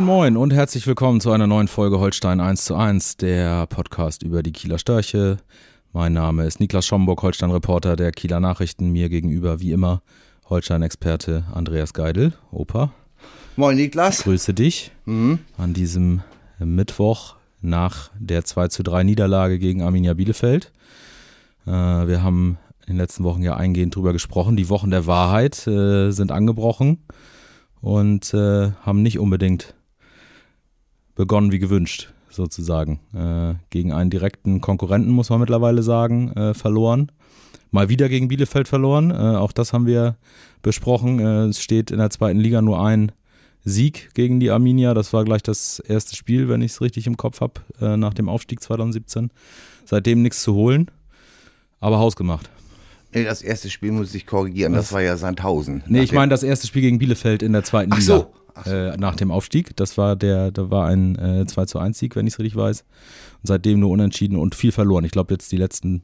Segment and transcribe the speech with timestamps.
[0.00, 4.22] Moin Moin und herzlich willkommen zu einer neuen Folge Holstein 1 zu 1, der Podcast
[4.22, 5.36] über die Kieler Störche.
[5.92, 8.92] Mein Name ist Niklas Schomburg, Holstein-Reporter der Kieler Nachrichten.
[8.92, 10.00] Mir gegenüber wie immer
[10.48, 12.32] Holstein-Experte Andreas Geidel.
[12.50, 12.94] Opa.
[13.56, 14.22] Moin Niklas.
[14.22, 15.40] Grüße dich mhm.
[15.58, 16.22] an diesem
[16.58, 20.72] Mittwoch nach der 2 zu 3 Niederlage gegen Arminia Bielefeld.
[21.66, 22.56] Äh, wir haben
[22.86, 24.56] in den letzten Wochen ja eingehend drüber gesprochen.
[24.56, 27.02] Die Wochen der Wahrheit äh, sind angebrochen
[27.82, 29.74] und äh, haben nicht unbedingt
[31.20, 32.98] begonnen wie gewünscht, sozusagen.
[33.14, 37.12] Äh, gegen einen direkten Konkurrenten, muss man mittlerweile sagen, äh, verloren.
[37.70, 39.10] Mal wieder gegen Bielefeld verloren.
[39.10, 40.16] Äh, auch das haben wir
[40.62, 41.18] besprochen.
[41.18, 43.12] Äh, es steht in der zweiten Liga nur ein
[43.64, 44.94] Sieg gegen die Arminia.
[44.94, 48.14] Das war gleich das erste Spiel, wenn ich es richtig im Kopf habe, äh, nach
[48.14, 49.30] dem Aufstieg 2017.
[49.84, 50.90] Seitdem nichts zu holen,
[51.80, 52.48] aber hausgemacht.
[53.12, 54.86] Nee, das erste Spiel muss ich korrigieren, Was?
[54.86, 55.82] das war ja Sandhausen.
[55.86, 58.16] Nee, ich meine das erste Spiel gegen Bielefeld in der zweiten Ach Liga.
[58.20, 58.32] So,
[58.64, 58.70] so.
[58.70, 59.76] Äh, nach dem Aufstieg.
[59.76, 62.56] Das war der, da war ein äh, 2 zu 1 Sieg, wenn ich es richtig
[62.56, 62.82] weiß.
[62.82, 65.04] Und seitdem nur unentschieden und viel verloren.
[65.04, 66.02] Ich glaube jetzt die letzten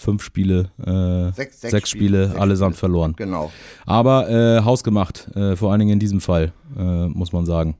[0.00, 2.80] fünf Spiele, äh, sechs, sechs, sechs, Spiele, Spiele allesamt Spiele.
[2.80, 3.14] verloren.
[3.16, 3.52] Genau.
[3.86, 7.76] Aber äh, hausgemacht, äh, vor allen Dingen in diesem Fall, äh, muss man sagen.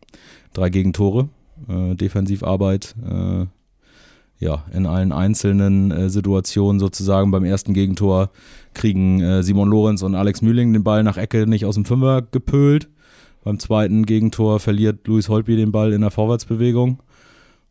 [0.53, 1.29] Drei Gegentore,
[1.69, 3.47] äh, Defensivarbeit, äh,
[4.39, 7.31] ja, in allen einzelnen äh, Situationen sozusagen.
[7.31, 8.31] Beim ersten Gegentor
[8.73, 12.89] kriegen Simon Lorenz und Alex Mühling den Ball nach Ecke nicht aus dem Fünfer gepölt.
[13.43, 17.03] Beim zweiten Gegentor verliert Luis Holtby den Ball in der Vorwärtsbewegung.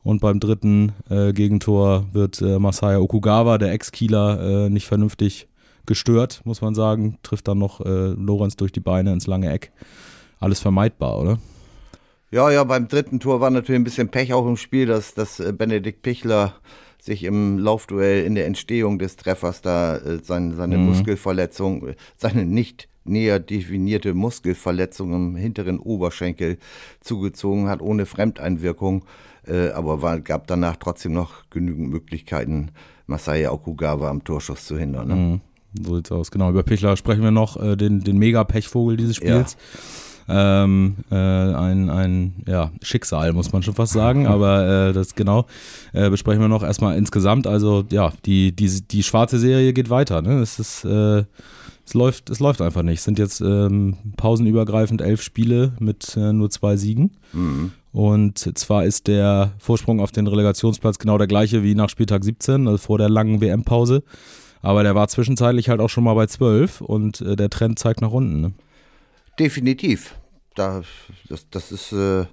[0.03, 5.47] Und beim dritten äh, Gegentor wird äh, Masaya Okugawa, der Ex-Kieler, äh, nicht vernünftig
[5.85, 7.17] gestört, muss man sagen.
[7.21, 9.71] Trifft dann noch äh, Lorenz durch die Beine ins lange Eck.
[10.39, 11.39] Alles vermeidbar, oder?
[12.31, 15.39] Ja, ja, beim dritten Tor war natürlich ein bisschen Pech auch im Spiel, dass, dass
[15.39, 16.53] äh, Benedikt Pichler
[17.01, 20.87] sich im Laufduell in der Entstehung des Treffers da äh, sein, seine mhm.
[20.87, 26.57] Muskelverletzung, seine nicht näher definierte Muskelverletzung im hinteren Oberschenkel
[26.99, 29.05] zugezogen hat, ohne Fremdeinwirkung.
[29.47, 32.71] Äh, aber war, gab danach trotzdem noch genügend Möglichkeiten,
[33.07, 35.07] Masaya Okugawa am Torschuss zu hindern.
[35.07, 35.15] Ne?
[35.15, 35.41] Mhm.
[35.81, 36.31] So sieht's aus.
[36.31, 39.55] Genau, über Pichler sprechen wir noch, äh, den, den Mega-Pechvogel dieses Spiels.
[40.27, 40.63] Ja.
[40.63, 45.47] Ähm, äh, ein, ein ja, Schicksal, muss man schon fast sagen, aber äh, das genau
[45.91, 47.47] äh, besprechen wir noch erstmal insgesamt.
[47.47, 50.21] Also ja, die, die, die schwarze Serie geht weiter.
[50.21, 50.39] Ne?
[50.39, 51.23] Es ist äh,
[51.89, 52.99] es läuft, es läuft einfach nicht.
[52.99, 57.17] Es sind jetzt ähm, pausenübergreifend elf Spiele mit äh, nur zwei Siegen.
[57.33, 57.71] Mhm.
[57.91, 62.67] Und zwar ist der Vorsprung auf den Relegationsplatz genau der gleiche wie nach Spieltag 17,
[62.67, 64.03] also vor der langen WM-Pause.
[64.61, 68.01] Aber der war zwischenzeitlich halt auch schon mal bei 12 und äh, der Trend zeigt
[68.01, 68.41] nach unten.
[68.41, 68.51] Ne?
[69.39, 70.13] Definitiv.
[70.53, 70.83] Da,
[71.27, 72.25] das, das ist, äh,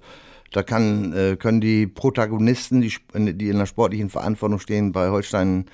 [0.53, 5.65] da kann, äh, können die Protagonisten, die, die in der sportlichen Verantwortung stehen, bei Holstein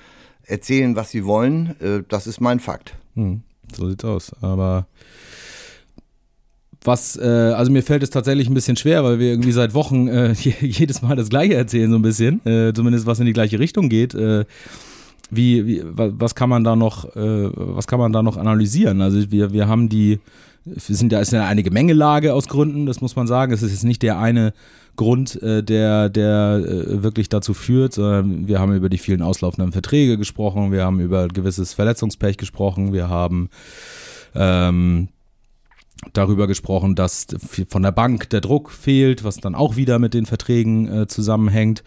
[0.43, 1.75] erzählen, was sie wollen.
[1.81, 2.95] Äh, das ist mein Fakt.
[3.15, 3.41] Hm,
[3.75, 4.31] so sieht's aus.
[4.41, 4.87] Aber
[6.83, 10.07] was, äh, also mir fällt es tatsächlich ein bisschen schwer, weil wir irgendwie seit Wochen
[10.07, 12.45] äh, jedes Mal das Gleiche erzählen, so ein bisschen.
[12.45, 14.13] Äh, zumindest was in die gleiche Richtung geht.
[14.13, 14.45] Äh,
[15.29, 19.01] wie, wie, was kann man da noch, äh, was kann man da noch analysieren?
[19.01, 20.19] Also wir, wir haben die,
[20.65, 23.51] wir sind da ist ja eine Gemengelage aus Gründen, das muss man sagen.
[23.53, 24.53] Es ist jetzt nicht der eine
[24.95, 29.71] Grund, äh, der, der äh, wirklich dazu führt, sondern wir haben über die vielen auslaufenden
[29.71, 33.49] Verträge gesprochen, wir haben über gewisses Verletzungspech gesprochen, wir haben
[34.35, 35.09] ähm,
[36.13, 37.27] darüber gesprochen, dass
[37.67, 41.83] von der Bank der Druck fehlt, was dann auch wieder mit den Verträgen äh, zusammenhängt.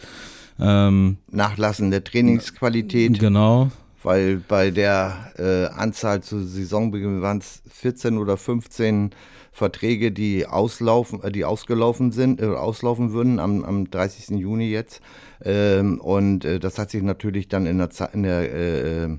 [0.59, 3.19] Ähm, Nachlassende Trainingsqualität.
[3.19, 3.71] Genau.
[4.07, 9.11] Weil bei der äh, Anzahl zu Saisonbeginn waren es 14 oder 15
[9.51, 14.39] Verträge, die auslaufen, äh, die ausgelaufen sind, äh, auslaufen würden am, am 30.
[14.39, 15.01] Juni jetzt.
[15.45, 19.19] Ähm, und äh, das hat sich natürlich dann in der, in der äh, äh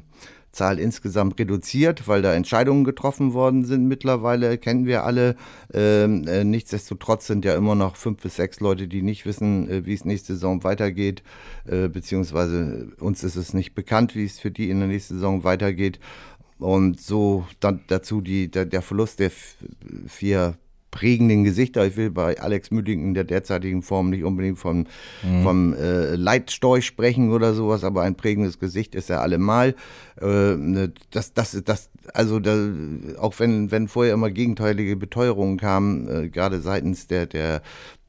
[0.51, 5.35] Zahl insgesamt reduziert, weil da Entscheidungen getroffen worden sind mittlerweile, kennen wir alle.
[5.73, 9.85] Ähm, äh, nichtsdestotrotz sind ja immer noch fünf bis sechs Leute, die nicht wissen, äh,
[9.85, 11.21] wie es nächste Saison weitergeht,
[11.65, 15.43] äh, beziehungsweise uns ist es nicht bekannt, wie es für die in der nächsten Saison
[15.43, 15.99] weitergeht.
[16.59, 19.31] Und so dann dazu die, der, der Verlust der
[20.07, 20.57] vier
[20.97, 21.85] prägenden Gesichter.
[21.85, 24.87] Ich will bei Alex Müding in der derzeitigen Form nicht unbedingt vom,
[25.21, 25.43] mhm.
[25.43, 29.75] vom äh, Leitstorch sprechen oder sowas, aber ein prägendes Gesicht ist er allemal.
[30.19, 32.57] Äh, ne, das, das, das, also da,
[33.19, 37.61] auch wenn, wenn vorher immer gegenteilige Beteuerungen kamen, äh, gerade seitens der, der,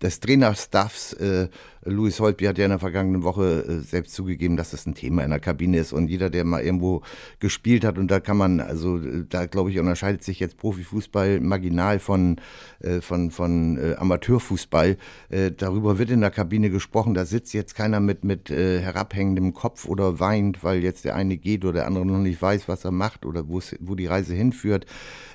[0.02, 1.12] des Trainerstaffs.
[1.14, 1.48] Äh,
[1.84, 5.24] Louis Holtby hat ja in der vergangenen Woche äh, selbst zugegeben, dass das ein Thema
[5.24, 5.92] in der Kabine ist.
[5.92, 7.02] Und jeder, der mal irgendwo
[7.40, 11.98] gespielt hat, und da kann man, also da glaube ich, unterscheidet sich jetzt Profifußball marginal
[11.98, 12.36] von,
[12.80, 14.96] äh, von, von äh, Amateurfußball.
[15.30, 17.14] Äh, darüber wird in der Kabine gesprochen.
[17.14, 21.36] Da sitzt jetzt keiner mit, mit äh, herabhängendem Kopf oder weint, weil jetzt der eine
[21.36, 24.86] geht oder der andere noch nicht weiß, was er macht oder wo die Reise hinführt.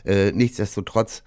[0.05, 1.23] Äh, nichtsdestotrotz,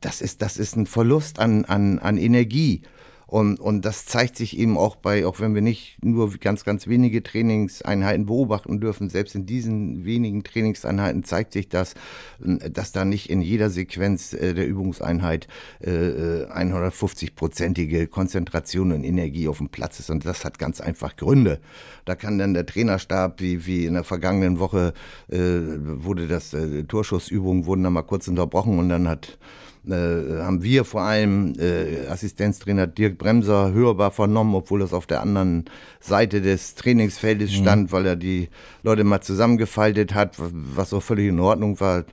[0.00, 2.82] das ist, das ist ein Verlust an, an, an Energie.
[3.30, 6.88] Und, und das zeigt sich eben auch bei, auch wenn wir nicht nur ganz, ganz
[6.88, 11.94] wenige Trainingseinheiten beobachten dürfen, selbst in diesen wenigen Trainingseinheiten zeigt sich das,
[12.40, 15.46] dass da nicht in jeder Sequenz äh, der Übungseinheit
[15.78, 20.10] äh, 150-prozentige Konzentration und Energie auf dem Platz ist.
[20.10, 21.60] Und das hat ganz einfach Gründe.
[22.06, 24.92] Da kann dann der Trainerstab, wie, wie in der vergangenen Woche,
[25.28, 29.38] äh, wurde das, äh, Torschussübungen wurden dann mal kurz unterbrochen und dann hat
[29.86, 35.20] äh, haben wir vor allem äh, Assistenztrainer Dirk Bremser hörbar vernommen, obwohl das auf der
[35.20, 35.64] anderen
[36.00, 37.62] Seite des Trainingsfeldes mhm.
[37.62, 37.92] stand, mhm.
[37.92, 38.48] weil er die
[38.82, 42.04] Leute mal zusammengefaltet hat, was auch völlig in Ordnung war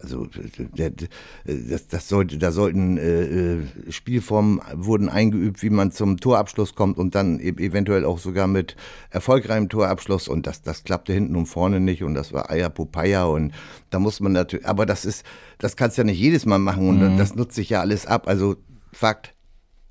[0.00, 0.28] also
[1.44, 7.14] das, das sollte, da sollten äh, Spielformen wurden eingeübt, wie man zum Torabschluss kommt und
[7.14, 8.76] dann e eventuell auch sogar mit
[9.10, 13.28] erfolgreichem Torabschluss und das, das klappte hinten und vorne nicht und das war Eier Popeye
[13.28, 13.52] und
[13.90, 15.24] da muss man natürlich, aber das ist,
[15.58, 17.18] das kannst du ja nicht jedes Mal machen und mhm.
[17.18, 18.28] das nutzt sich ja alles ab.
[18.28, 18.56] Also
[18.96, 19.34] Fakt,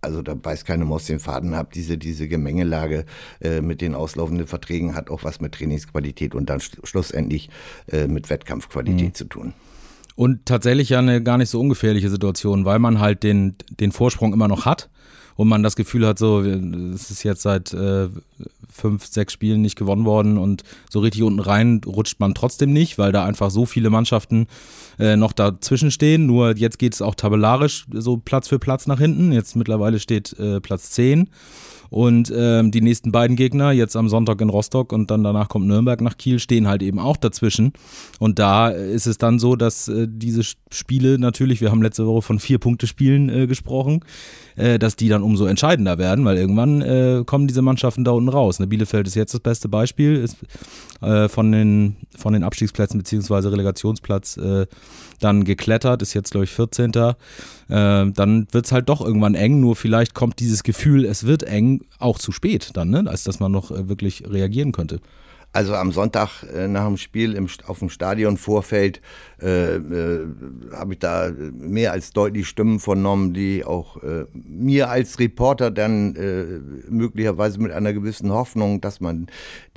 [0.06, 1.72] also da weiß keine Maus den Faden ab.
[1.74, 3.06] Diese, diese Gemengelage
[3.42, 7.50] äh, mit den auslaufenden Verträgen hat auch was mit Trainingsqualität und dann schlussendlich
[7.92, 9.14] äh, mit Wettkampfqualität mhm.
[9.14, 9.54] zu tun.
[10.16, 14.32] Und tatsächlich ja eine gar nicht so ungefährliche Situation, weil man halt den, den Vorsprung
[14.32, 14.90] immer noch hat
[15.36, 18.08] und man das Gefühl hat, so, es ist jetzt seit äh,
[18.72, 22.98] fünf, sechs Spielen nicht gewonnen worden und so richtig unten rein rutscht man trotzdem nicht,
[22.98, 24.48] weil da einfach so viele Mannschaften
[25.00, 26.26] äh, noch dazwischen stehen.
[26.26, 29.32] Nur jetzt geht es auch tabellarisch so Platz für Platz nach hinten.
[29.32, 31.30] Jetzt mittlerweile steht äh, Platz 10.
[31.90, 35.68] Und ähm, die nächsten beiden Gegner, jetzt am Sonntag in Rostock und dann danach kommt
[35.68, 37.74] Nürnberg nach Kiel, stehen halt eben auch dazwischen.
[38.20, 42.22] Und da ist es dann so, dass äh, diese Spiele natürlich, wir haben letzte Woche
[42.22, 44.02] von vier Punkte Spielen äh, gesprochen,
[44.56, 48.30] äh, dass die dann umso entscheidender werden, weil irgendwann äh, kommen diese Mannschaften da unten
[48.30, 48.60] raus.
[48.60, 50.38] Ne, Bielefeld ist jetzt das beste Beispiel, ist
[51.06, 54.66] äh, von, den, von den Abstiegsplätzen beziehungsweise Relegationsplatz äh,
[55.20, 56.92] dann geklettert, ist jetzt, glaube ich, 14.
[56.92, 57.14] Äh,
[57.68, 61.82] dann wird es halt doch irgendwann eng, nur vielleicht kommt dieses Gefühl, es wird eng,
[62.00, 63.04] auch zu spät dann, ne?
[63.08, 65.00] als dass man noch äh, wirklich reagieren könnte.
[65.56, 69.00] Also am Sonntag äh, nach dem Spiel im, auf dem Stadionvorfeld
[69.42, 70.28] äh, äh,
[70.74, 76.14] habe ich da mehr als deutlich Stimmen vernommen, die auch äh, mir als Reporter dann
[76.18, 76.60] äh,
[76.92, 79.28] möglicherweise mit einer gewissen Hoffnung, dass man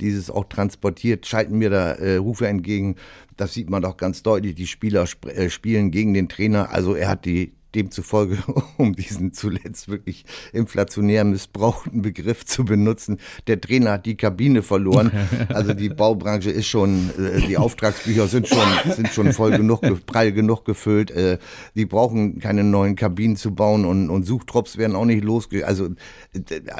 [0.01, 2.97] dieses auch transportiert, schalten mir da äh, Rufe entgegen.
[3.37, 4.55] Das sieht man doch ganz deutlich.
[4.55, 6.71] Die Spieler sp spielen gegen den Trainer.
[6.71, 8.37] Also er hat die demzufolge,
[8.77, 15.11] um diesen zuletzt wirklich inflationär missbrauchten Begriff zu benutzen, der Trainer hat die Kabine verloren.
[15.49, 20.31] Also die Baubranche ist schon, äh, die Auftragsbücher sind schon, sind schon voll genug, prall
[20.31, 21.11] genug gefüllt.
[21.11, 21.37] Äh,
[21.75, 25.65] die brauchen keine neuen Kabinen zu bauen und, und Suchtrupps werden auch nicht losge...
[25.65, 25.89] Also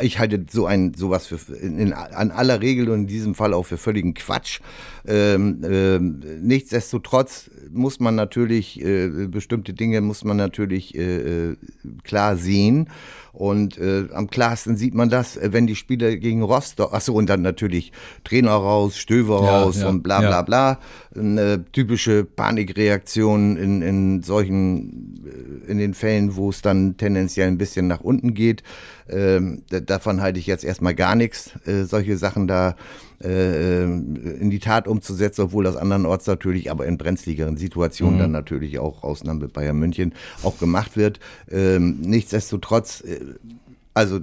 [0.02, 3.66] ich halte so ein, sowas für, in, an aller Regel und in diesem Fall auch
[3.66, 4.60] für völligen Quatsch.
[5.08, 11.58] Ähm, ähm, nichtsdestotrotz muss man natürlich, äh, bestimmte Dinge muss man natürlich äh, äh
[12.04, 12.88] klar sehen.
[13.32, 17.30] Und äh, am klarsten sieht man das, äh, wenn die Spieler gegen Rostock, achso, und
[17.30, 17.92] dann natürlich
[18.24, 20.80] Trainer raus, Stöver raus ja, und bla bla bla.
[21.16, 25.24] Eine typische Panikreaktion in, in solchen,
[25.68, 28.64] äh, in den Fällen, wo es dann tendenziell ein bisschen nach unten geht.
[29.10, 32.76] Ähm, davon halte ich jetzt erstmal gar nichts, äh, solche Sachen da
[33.24, 38.20] äh, in die Tat umzusetzen, obwohl das andernorts natürlich, aber in brenzligeren Situationen mhm.
[38.20, 40.14] dann natürlich auch Ausnahme Bayern München
[40.44, 41.20] auch gemacht wird.
[41.52, 43.20] Ähm, nichtsdestotrotz, äh,
[43.94, 44.22] also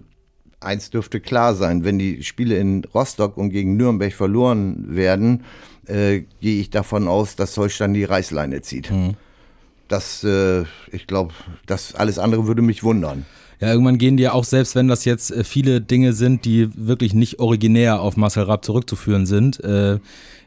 [0.61, 5.45] eins dürfte klar sein, wenn die Spiele in Rostock und gegen Nürnberg verloren werden,
[5.87, 8.91] äh, gehe ich davon aus, dass Holstein die Reißleine zieht.
[8.91, 9.15] Mhm.
[9.89, 11.33] Das, äh, ich glaube,
[11.67, 13.25] das alles andere würde mich wundern.
[13.61, 17.15] Ja, irgendwann gehen dir auch, selbst wenn das jetzt äh, viele Dinge sind, die wirklich
[17.15, 19.99] nicht originär auf Marcel Rapp zurückzuführen sind, äh,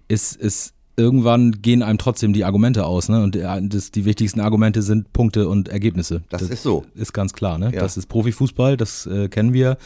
[0.07, 3.23] ist, ist irgendwann gehen einem trotzdem die Argumente aus, ne?
[3.23, 6.21] Und äh, das, die wichtigsten Argumente sind Punkte und Ergebnisse.
[6.29, 6.85] Das, das ist so.
[6.95, 7.71] Ist ganz klar, ne?
[7.73, 7.81] Ja.
[7.81, 9.77] Das ist Profifußball, das äh, kennen wir.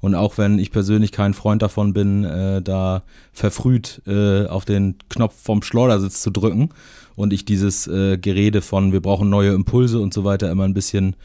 [0.00, 4.96] Und auch wenn ich persönlich kein Freund davon bin, äh, da verfrüht äh, auf den
[5.08, 6.68] Knopf vom Schleudersitz zu drücken
[7.16, 10.74] und ich dieses äh, Gerede von wir brauchen neue Impulse und so weiter immer ein
[10.74, 11.16] bisschen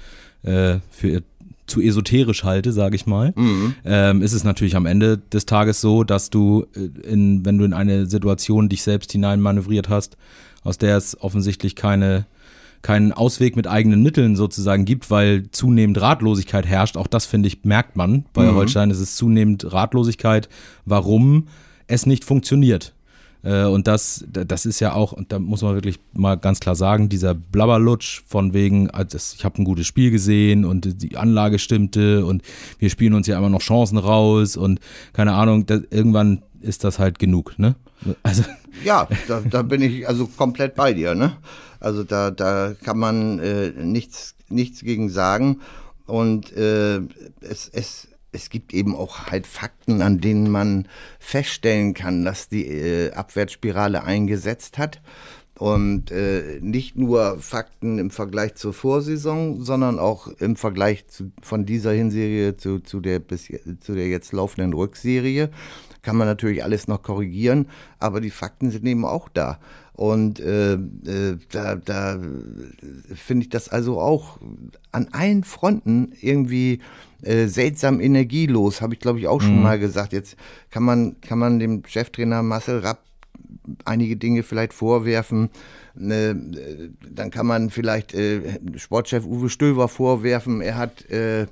[0.44, 1.22] äh, für
[1.68, 3.76] zu esoterisch halte, sage ich mal, mhm.
[3.86, 7.66] ähm, ist es natürlich am Ende des Tages so, dass du, äh, in, wenn du
[7.66, 10.18] in eine Situation dich selbst hineinmanövriert hast,
[10.64, 12.26] aus der es offensichtlich keine
[12.82, 16.98] keinen Ausweg mit eigenen Mitteln sozusagen gibt, weil zunehmend Ratlosigkeit herrscht.
[16.98, 18.26] Auch das, finde ich, merkt man.
[18.34, 18.56] Bei mhm.
[18.56, 20.50] Holstein ist es zunehmend Ratlosigkeit,
[20.86, 21.48] warum
[21.88, 22.94] es nicht funktioniert.
[23.44, 26.76] Äh, und das, das ist ja auch, und da muss man wirklich mal ganz klar
[26.76, 31.60] sagen, dieser Blabberlutsch von wegen, also ich habe ein gutes Spiel gesehen und die Anlage
[31.60, 32.44] stimmte und
[32.80, 34.80] wir spielen uns ja immer noch Chancen raus und
[35.14, 37.76] keine Ahnung, das, irgendwann ist das halt genug, ne?
[38.24, 38.44] Also.
[38.86, 41.34] Ja, da, da bin ich also komplett bei dir, ne?
[41.82, 45.60] Also da, da kann man äh, nichts, nichts gegen sagen.
[46.06, 47.02] Und äh,
[47.42, 50.88] es, es, es gibt eben auch halt Fakten, an denen man
[51.20, 55.02] feststellen kann, dass die äh, Abwärtsspirale eingesetzt hat.
[55.58, 61.68] Und äh, nicht nur Fakten im Vergleich zur Vorsaison, sondern auch im Vergleich zu, von
[61.68, 63.48] dieser Hinserie zu, zu, der bis,
[63.80, 65.52] zu der jetzt laufenden Rückserie.
[66.02, 67.68] Kann man natürlich alles noch korrigieren,
[68.00, 69.60] aber die Fakten sind eben auch da.
[69.94, 72.20] Und äh, äh, da, da
[73.14, 74.40] finde ich das also auch
[74.92, 76.80] an allen Fronten irgendwie
[77.22, 79.64] äh, seltsam energielos, habe ich glaube ich auch schon mhm.
[79.64, 80.14] mal gesagt.
[80.14, 80.36] Jetzt
[80.70, 83.04] kann man, kann man dem Cheftrainer Marcel Rapp
[83.86, 85.50] einige Dinge vielleicht vorwerfen.
[85.94, 91.48] Ne, dann kann man vielleicht äh, Sportchef Uwe Stöver vorwerfen, er hat äh,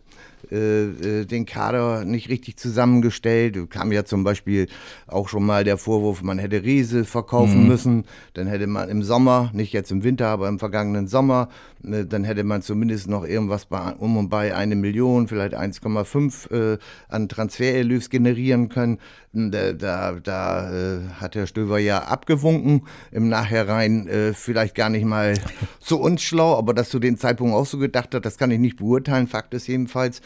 [0.51, 3.69] äh, äh, den Kader nicht richtig zusammengestellt.
[3.69, 4.67] Kam ja zum Beispiel
[5.05, 7.67] auch schon mal der Vorwurf, man hätte Riese verkaufen mhm.
[7.67, 8.05] müssen.
[8.34, 11.50] Dann hätte man im Sommer, nicht jetzt im Winter, aber im vergangenen Sommer,
[11.84, 16.51] äh, dann hätte man zumindest noch irgendwas bei, um und bei eine Million, vielleicht 1,5
[16.51, 16.77] äh,
[17.10, 18.98] an Transfererlös generieren können.
[19.31, 25.05] Da, da, da äh, hat Herr Stöver ja abgewunken, im Nachhinein äh, vielleicht gar nicht
[25.05, 25.33] mal
[25.79, 28.59] so uns schlau, aber dass zu dem Zeitpunkt auch so gedacht hat, das kann ich
[28.59, 29.27] nicht beurteilen.
[29.27, 30.21] Fakt ist jedenfalls,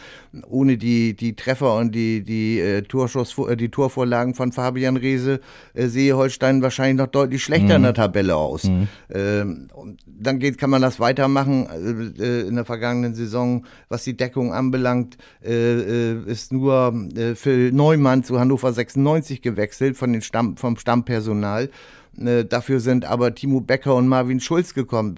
[0.48, 5.39] ohne die, die Treffer und die, die, äh, Torschuss, äh, die Torvorlagen von Fabian Reese
[5.74, 7.75] äh, sehe Holstein wahrscheinlich noch deutlich schlechter mhm.
[7.75, 8.63] in der Tabelle aus.
[8.63, 8.88] Mhm.
[9.13, 9.67] Ähm,
[10.05, 11.67] dann geht, kann man das weitermachen.
[11.67, 16.93] Äh, äh, in der vergangenen Saison, was die Deckung anbelangt, äh, ist nur
[17.36, 21.69] Phil Neumann zu Hannover 96 gewechselt von den Stamm, vom Stammpersonal.
[22.17, 25.15] Äh, dafür sind aber Timo Becker und Marvin Schulz gekommen,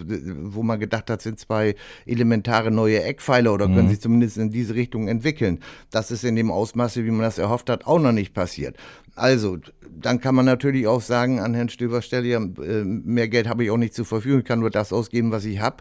[0.54, 1.76] wo man gedacht hat, sind zwei
[2.06, 3.90] elementare neue Eckpfeiler oder können mhm.
[3.90, 5.60] sich zumindest in diese Richtung entwickeln.
[5.92, 8.78] Das ist in dem Ausmaße, wie man das erhofft hat, auch noch nicht passiert.
[9.16, 9.58] Also,
[10.02, 13.64] dann kann man natürlich auch sagen an Herrn Stöber Stelle, ja, äh, mehr Geld habe
[13.64, 15.78] ich auch nicht zur Verfügung, ich kann nur das ausgeben, was ich habe.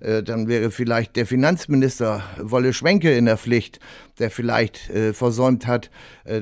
[0.00, 3.80] Äh, dann wäre vielleicht der Finanzminister Wolle Schwenke in der Pflicht,
[4.18, 5.90] der vielleicht äh, versäumt hat,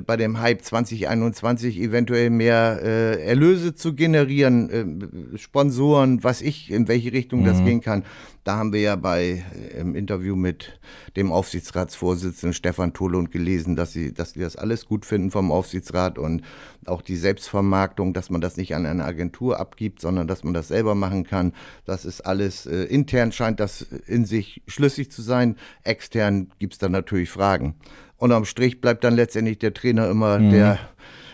[0.05, 7.43] bei dem Hype 2021 eventuell mehr Erlöse zu generieren, Sponsoren, was ich, in welche Richtung
[7.43, 7.45] mhm.
[7.45, 8.03] das gehen kann.
[8.47, 9.43] Da haben wir ja bei
[9.75, 10.79] äh, im Interview mit
[11.17, 16.17] dem Aufsichtsratsvorsitzenden Stefan Tholund gelesen, dass sie, dass sie das alles gut finden vom Aufsichtsrat
[16.17, 16.43] und
[16.85, 20.69] auch die Selbstvermarktung, dass man das nicht an eine Agentur abgibt, sondern dass man das
[20.69, 21.55] selber machen kann.
[21.87, 25.57] Das ist alles äh, intern scheint das in sich schlüssig zu sein.
[25.83, 27.75] Extern gibt es dann natürlich Fragen.
[28.17, 30.51] Und am Strich bleibt dann letztendlich der Trainer immer mhm.
[30.53, 30.79] der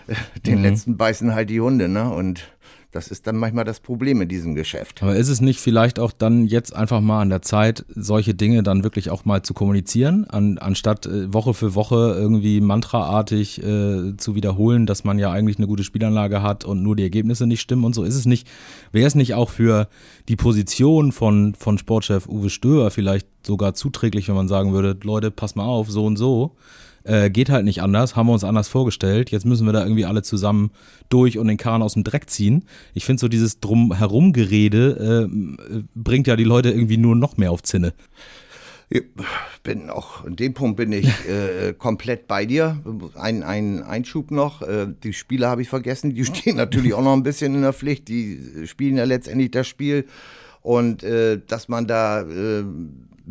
[0.07, 0.14] äh,
[0.47, 0.64] den mhm.
[0.64, 2.11] letzten beißen halt die Hunde, ne?
[2.11, 2.50] Und
[2.93, 5.03] das ist dann manchmal das Problem in diesem Geschäft.
[5.03, 8.63] Aber ist es nicht vielleicht auch dann jetzt einfach mal an der Zeit, solche Dinge
[8.63, 14.17] dann wirklich auch mal zu kommunizieren, an, anstatt äh, Woche für Woche irgendwie mantraartig äh,
[14.19, 17.63] zu wiederholen, dass man ja eigentlich eine gute Spielanlage hat und nur die Ergebnisse nicht
[17.63, 18.05] stimmen und so?
[18.05, 18.47] Ist es nicht,
[18.93, 19.89] wäre es nicht auch für
[20.29, 25.31] die Position von, von Sportchef Uwe Stöber vielleicht sogar zuträglich, wenn man sagen würde, Leute,
[25.31, 26.55] pass mal auf, so und so
[27.05, 29.31] äh, geht halt nicht anders, haben wir uns anders vorgestellt.
[29.31, 30.71] Jetzt müssen wir da irgendwie alle zusammen
[31.09, 32.65] durch und den Kahn aus dem Dreck ziehen.
[32.95, 37.63] Ich finde so dieses Drumherumgerede äh, bringt ja die Leute irgendwie nur noch mehr auf
[37.63, 37.93] Zinne.
[38.95, 39.05] Ich
[39.63, 42.83] bin auch, in dem Punkt bin ich äh, komplett bei dir.
[43.15, 47.15] Ein, ein Einschub noch, äh, die Spieler habe ich vergessen, die stehen natürlich auch noch
[47.15, 50.07] ein bisschen in der Pflicht, die spielen ja letztendlich das Spiel
[50.61, 52.65] und äh, dass man da äh,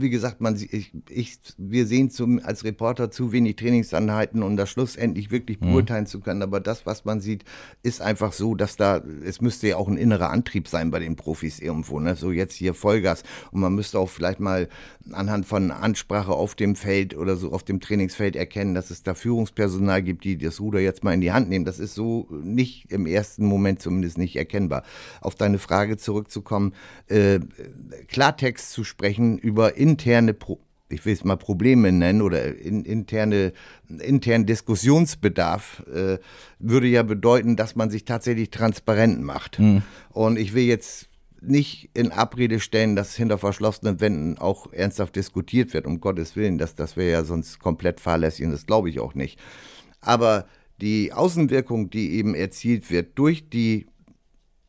[0.02, 4.70] wie gesagt, man, ich, ich, wir sehen zum, als Reporter zu wenig Trainingsanheiten, um das
[4.70, 5.72] schlussendlich wirklich mhm.
[5.72, 6.08] beurteilen mhm.
[6.08, 6.42] zu können.
[6.42, 7.44] Aber das, was man sieht,
[7.84, 11.16] ist einfach so, dass da, es müsste ja auch ein innerer Antrieb sein bei den
[11.16, 12.00] Profis irgendwo.
[12.00, 12.16] Ne?
[12.16, 13.24] So jetzt hier Vollgas.
[13.52, 14.68] Und man müsste auch vielleicht mal
[15.12, 19.14] anhand von Ansprache auf dem Feld oder so auf dem Trainingsfeld erkennen, dass es da
[19.14, 21.66] Führungspersonal gibt, die das Ruder jetzt mal in die Hand nehmen.
[21.66, 24.84] Das ist so nicht im ersten Moment zumindest nicht erkennbar.
[25.22, 26.74] Auf deine Frage zurückzukommen,
[27.08, 27.40] äh,
[28.08, 30.60] Klartext zu sprechen über interne Pro
[30.92, 33.54] ich will es mal Probleme nennen oder in, interne,
[33.88, 36.18] internen Diskussionsbedarf, äh,
[36.60, 39.60] würde ja bedeuten, dass man sich tatsächlich transparent macht.
[39.60, 39.84] Mhm.
[40.10, 41.08] Und ich will jetzt
[41.40, 46.58] nicht in Abrede stellen, dass hinter verschlossenen Wänden auch ernsthaft diskutiert wird, um Gottes Willen.
[46.58, 49.40] Das, das wäre ja sonst komplett fahrlässig und das glaube ich auch nicht.
[50.02, 50.46] Aber
[50.82, 53.88] die Außenwirkung, die eben erzielt wird durch die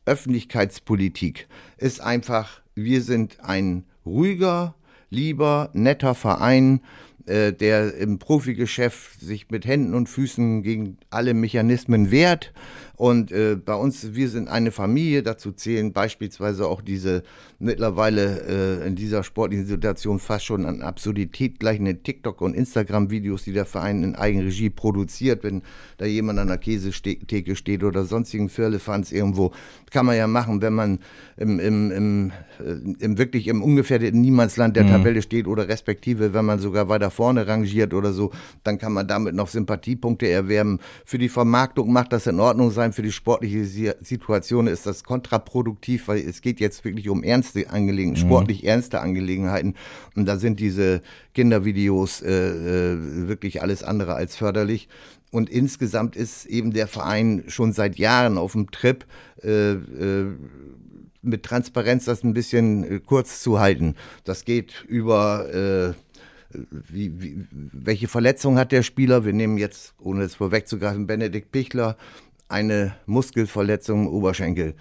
[0.05, 4.75] Öffentlichkeitspolitik, ist einfach wir sind ein ruhiger,
[5.13, 6.81] lieber, netter Verein,
[7.25, 12.51] äh, der im Profigeschäft sich mit Händen und Füßen gegen alle Mechanismen wehrt.
[12.95, 17.23] Und äh, bei uns, wir sind eine Familie, dazu zählen beispielsweise auch diese
[17.57, 23.53] mittlerweile äh, in dieser sportlichen Situation fast schon an Absurdität gleichende TikTok- und Instagram-Videos, die
[23.53, 25.63] der Verein in Eigenregie produziert, wenn
[25.97, 29.53] da jemand an der Käsetheke steht oder sonstigen Firlefanz irgendwo.
[29.89, 30.99] Kann man ja machen, wenn man
[31.37, 34.89] im, im, im, äh, im wirklich im ungefährdeten Niemandsland der mhm.
[34.89, 38.31] Tabelle steht oder respektive, wenn man sogar weiter vorne rangiert oder so,
[38.63, 40.79] dann kann man damit noch Sympathiepunkte erwerben.
[41.05, 43.65] Für die Vermarktung macht das in Ordnung sein, für die sportliche
[44.01, 48.29] Situation ist das kontraproduktiv, weil es geht jetzt wirklich um ernste Angelegenheiten, mhm.
[48.29, 49.75] sportlich ernste Angelegenheiten.
[50.15, 51.01] Und da sind diese
[51.33, 54.89] Kindervideos äh, äh, wirklich alles andere als förderlich.
[55.31, 59.05] Und insgesamt ist eben der Verein schon seit Jahren auf dem Trip,
[59.41, 60.33] äh, äh,
[61.21, 63.95] mit Transparenz das ein bisschen äh, kurz zu halten.
[64.25, 65.93] Das geht über äh,
[66.69, 69.25] wie, wie, welche Verletzung hat der Spieler?
[69.25, 71.97] Wir nehmen jetzt, ohne es vorwegzugreifen, Benedikt Pichler,
[72.47, 74.75] eine Muskelverletzung im Oberschenkel.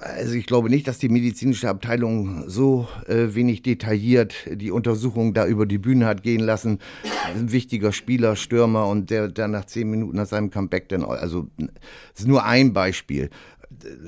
[0.00, 5.46] Also ich glaube nicht, dass die medizinische Abteilung so äh, wenig detailliert die Untersuchung da
[5.46, 6.80] über die Bühne hat gehen lassen.
[7.26, 11.46] Ein wichtiger Spieler, Stürmer und der, der nach zehn Minuten nach seinem Comeback dann, also
[11.56, 13.30] das ist nur ein Beispiel.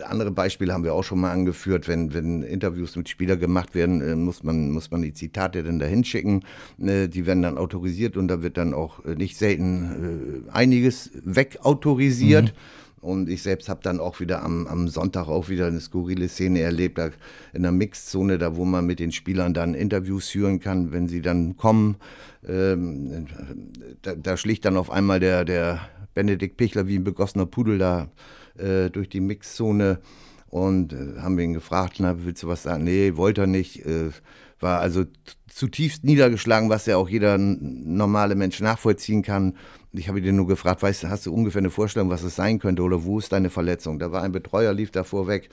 [0.05, 1.89] Andere Beispiele haben wir auch schon mal angeführt.
[1.89, 5.79] Wenn, wenn Interviews mit Spielern gemacht werden, äh, muss man, muss man die Zitate dann
[5.79, 6.45] dahin schicken.
[6.81, 12.47] Äh, die werden dann autorisiert und da wird dann auch äh, nicht selten einiges wegautorisiert.
[12.47, 12.83] Mhm.
[13.03, 16.61] Und ich selbst habe dann auch wieder am, am Sonntag auch wieder eine skurrile Szene
[16.61, 17.11] erlebt, da
[17.53, 21.21] in der Mixzone, da wo man mit den Spielern dann Interviews führen kann, wenn sie
[21.21, 21.97] dann kommen.
[22.49, 23.27] Ähm,
[24.03, 25.81] da, da schlicht dann auf einmal der, der
[26.15, 28.09] Benedikt Pichler wie ein begossener Pudel da
[28.59, 30.01] äh, durch die Mixzone
[30.49, 32.85] und äh, haben wir ihn gefragt, na, willst du was sagen?
[32.85, 33.87] Nee, wollte er nicht.
[33.87, 34.11] Äh,
[34.61, 35.05] war also
[35.49, 39.57] zutiefst niedergeschlagen, was ja auch jeder normale Mensch nachvollziehen kann.
[39.93, 42.59] Ich habe ihn nur gefragt, weißt du, hast du ungefähr eine Vorstellung, was es sein
[42.59, 43.99] könnte oder wo ist deine Verletzung?
[43.99, 45.51] Da war ein Betreuer, lief davor weg.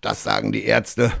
[0.00, 1.12] Das sagen die Ärzte.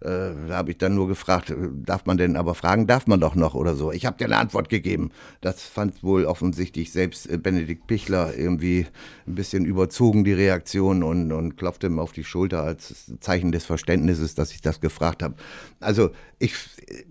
[0.00, 3.18] Äh, da habe ich dann nur gefragt, äh, darf man denn, aber fragen darf man
[3.18, 3.92] doch noch oder so.
[3.92, 5.10] Ich habe dir eine Antwort gegeben.
[5.40, 8.86] Das fand wohl offensichtlich selbst äh, Benedikt Pichler irgendwie
[9.26, 13.64] ein bisschen überzogen, die Reaktion, und, und klopfte ihm auf die Schulter als Zeichen des
[13.64, 15.34] Verständnisses, dass ich das gefragt habe.
[15.80, 16.54] Also ich,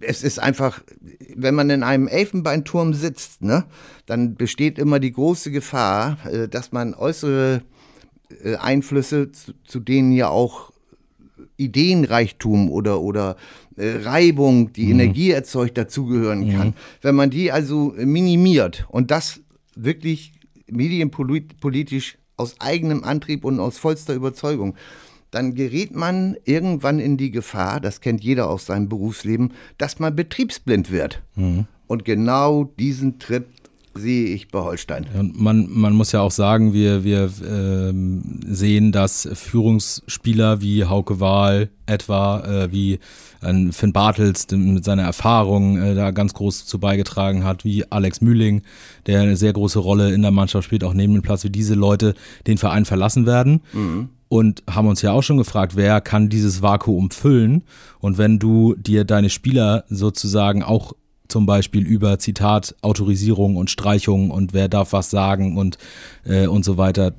[0.02, 0.82] es ist einfach,
[1.36, 3.66] wenn man in einem Elfenbeinturm sitzt, ne,
[4.06, 6.18] dann besteht immer die große Gefahr,
[6.50, 7.64] dass man äußere
[8.60, 10.72] Einflüsse, zu denen ja auch
[11.58, 13.38] Ideenreichtum oder, oder
[13.78, 15.00] äh, Reibung, die mhm.
[15.00, 16.68] Energie erzeugt, dazugehören kann.
[16.68, 16.74] Mhm.
[17.02, 19.42] Wenn man die also minimiert und das
[19.76, 20.34] wirklich
[20.68, 24.76] medienpolitisch aus eigenem Antrieb und aus vollster Überzeugung,
[25.32, 30.16] dann gerät man irgendwann in die Gefahr, das kennt jeder aus seinem Berufsleben, dass man
[30.16, 31.22] betriebsblind wird.
[31.36, 31.66] Mhm.
[31.88, 33.46] Und genau diesen Trip
[33.98, 35.06] sehe ich bei Holstein.
[35.18, 41.20] Und man, man muss ja auch sagen, wir, wir ähm, sehen, dass Führungsspieler wie Hauke
[41.20, 43.00] Wahl etwa, äh, wie
[43.42, 48.22] ein Finn Bartels mit seiner Erfahrung äh, da ganz groß zu beigetragen hat, wie Alex
[48.22, 48.64] Mühling,
[49.06, 51.76] der eine sehr große Rolle in der Mannschaft spielt, auch neben dem Platz, wie diese
[51.76, 52.16] Leute
[52.48, 53.62] den Verein verlassen werden.
[53.74, 57.64] Mhm und haben uns ja auch schon gefragt, wer kann dieses Vakuum füllen?
[58.00, 60.94] Und wenn du dir deine Spieler sozusagen auch
[61.28, 65.78] zum Beispiel über Zitat Autorisierung und Streichung und wer darf was sagen und,
[66.26, 67.14] äh, und so weiter.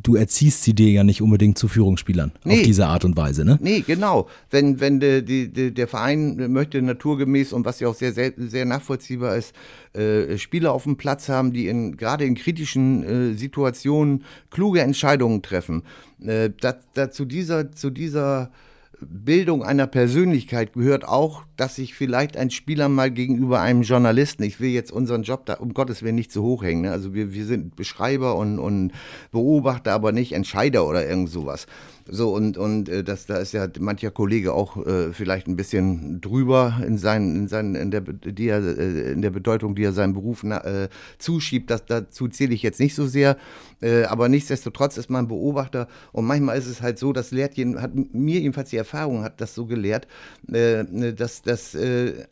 [0.00, 2.54] Du erziehst sie dir ja nicht unbedingt zu Führungsspielern nee.
[2.54, 3.58] auf diese Art und Weise, ne?
[3.60, 4.28] Nee, genau.
[4.50, 8.64] Wenn, wenn de, de, der Verein möchte naturgemäß und was ja auch sehr, sehr, sehr
[8.64, 9.52] nachvollziehbar ist,
[9.94, 15.42] äh, Spieler auf dem Platz haben, die in, gerade in kritischen äh, Situationen kluge Entscheidungen
[15.42, 15.82] treffen.
[16.24, 18.52] Äh, da, da zu dieser, zu dieser
[19.00, 24.60] Bildung einer Persönlichkeit gehört auch, dass sich vielleicht ein Spieler mal gegenüber einem Journalisten, ich
[24.60, 26.90] will jetzt unseren Job da um Gottes Willen nicht zu hoch hängen, ne?
[26.92, 28.92] also wir, wir sind Beschreiber und, und
[29.30, 31.66] Beobachter, aber nicht Entscheider oder irgend sowas.
[32.10, 36.20] So, und, und äh, das, da ist ja mancher Kollege auch äh, vielleicht ein bisschen
[36.20, 39.92] drüber in, seinen, in, seinen, in, der, die er, äh, in der Bedeutung, die er
[39.92, 41.70] seinem Beruf na, äh, zuschiebt.
[41.70, 43.36] Das, dazu zähle ich jetzt nicht so sehr.
[43.82, 47.80] Äh, aber nichtsdestotrotz ist man Beobachter und manchmal ist es halt so, das lehrt jeden,
[47.80, 50.08] hat mir jedenfalls die Erfahrung hat das so gelehrt,
[50.50, 51.76] äh, dass, dass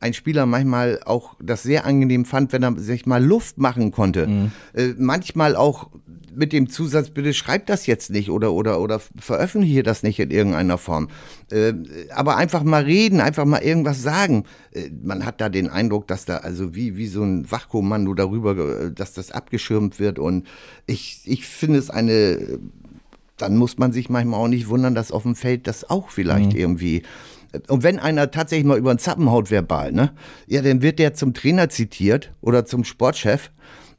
[0.00, 4.26] ein Spieler manchmal auch das sehr angenehm fand, wenn er sich mal Luft machen konnte.
[4.26, 4.52] Mhm.
[4.98, 5.90] Manchmal auch
[6.36, 9.00] mit dem Zusatz, bitte schreibt das jetzt nicht oder, oder, oder
[9.66, 11.08] veröffentliche das nicht in irgendeiner Form.
[11.50, 11.74] Äh,
[12.14, 14.44] aber einfach mal reden, einfach mal irgendwas sagen.
[14.72, 18.90] Äh, man hat da den Eindruck, dass da also wie, wie so ein Wachkommando darüber,
[18.90, 20.18] dass das abgeschirmt wird.
[20.18, 20.46] Und
[20.86, 22.58] ich, ich finde es eine
[23.38, 26.54] dann muss man sich manchmal auch nicht wundern, dass auf dem Feld das auch vielleicht
[26.54, 26.58] mhm.
[26.58, 27.02] irgendwie
[27.68, 30.12] und wenn einer tatsächlich mal über den Zappen haut verbal, ne,
[30.46, 33.50] ja, dann wird der zum Trainer zitiert oder zum Sportchef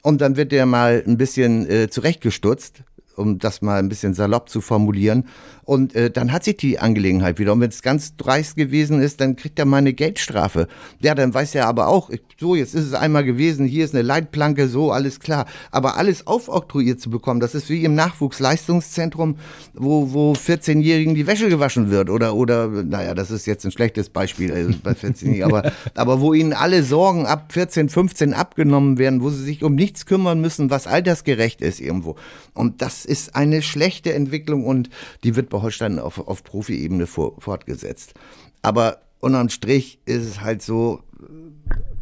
[0.02, 2.82] und dann wird der mal ein bisschen äh, zurechtgestutzt
[3.18, 5.24] um das mal ein bisschen salopp zu formulieren.
[5.64, 7.52] Und äh, dann hat sich die Angelegenheit wieder.
[7.52, 10.66] Und wenn es ganz dreist gewesen ist, dann kriegt er mal eine Geldstrafe.
[11.00, 14.02] Ja, dann weiß er aber auch, so, jetzt ist es einmal gewesen, hier ist eine
[14.02, 15.44] Leitplanke, so, alles klar.
[15.70, 19.36] Aber alles aufoktroyiert zu bekommen, das ist wie im Nachwuchsleistungszentrum,
[19.74, 22.08] wo, wo 14-Jährigen die Wäsche gewaschen wird.
[22.08, 26.32] Oder, oder, naja, das ist jetzt ein schlechtes Beispiel äh, bei 14 aber, aber wo
[26.32, 30.70] ihnen alle Sorgen ab 14, 15 abgenommen werden, wo sie sich um nichts kümmern müssen,
[30.70, 32.16] was altersgerecht ist irgendwo.
[32.54, 34.90] Und das ist eine schlechte Entwicklung und
[35.24, 38.14] die wird bei Holstein auf, auf Profi-Ebene fortgesetzt.
[38.62, 41.02] Aber unterm Strich ist es halt so,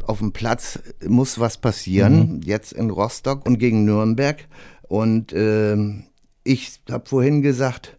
[0.06, 2.42] auf dem Platz muss was passieren, mhm.
[2.42, 4.46] jetzt in Rostock und gegen Nürnberg.
[4.82, 5.76] Und äh,
[6.44, 7.98] ich habe vorhin gesagt,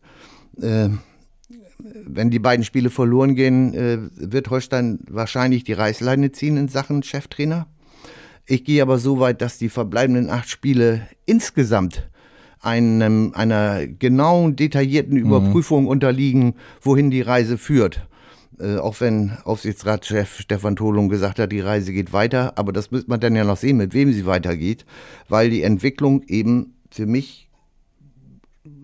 [0.62, 0.89] äh,
[1.80, 7.04] wenn die beiden Spiele verloren gehen, äh, wird Holstein wahrscheinlich die Reißleine ziehen in Sachen
[7.04, 7.67] Cheftrainer.
[8.46, 12.10] Ich gehe aber so weit, dass die verbleibenden acht Spiele insgesamt
[12.67, 15.25] einem, einer genauen, detaillierten mhm.
[15.25, 15.89] Überprüfung mhm.
[15.89, 18.06] unterliegen, wohin die Reise führt.
[18.60, 23.10] Äh, auch wenn Aufsichtsratschef Stefan Tolung gesagt hat, die Reise geht weiter, aber das müsste
[23.10, 24.86] man dann ja noch sehen, mit wem sie weitergeht,
[25.30, 27.49] weil die Entwicklung eben für mich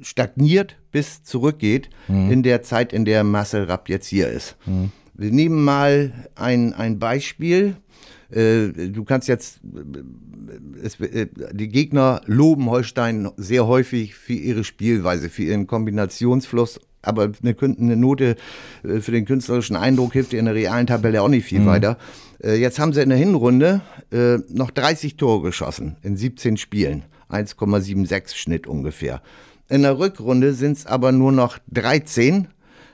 [0.02, 2.32] stagniert bis zurückgeht mhm.
[2.32, 4.56] in der Zeit, in der Marcel Rapp jetzt hier ist.
[4.66, 4.92] Mhm.
[5.16, 7.76] Wir nehmen mal ein, ein Beispiel.
[8.36, 9.60] Äh, du kannst jetzt,
[10.82, 16.80] es, äh, die Gegner loben Holstein sehr häufig für ihre Spielweise, für ihren Kombinationsfluss.
[17.02, 18.36] Aber eine, eine Note
[18.84, 21.68] äh, für den künstlerischen Eindruck hilft dir in der realen Tabelle auch nicht viel mhm.
[21.68, 21.98] weiter.
[22.46, 23.80] Jetzt haben sie in der Hinrunde
[24.50, 27.06] noch 30 Tore geschossen in 17 Spielen.
[27.30, 29.22] 1,76 Schnitt ungefähr.
[29.70, 32.50] In der Rückrunde sind es aber nur noch 13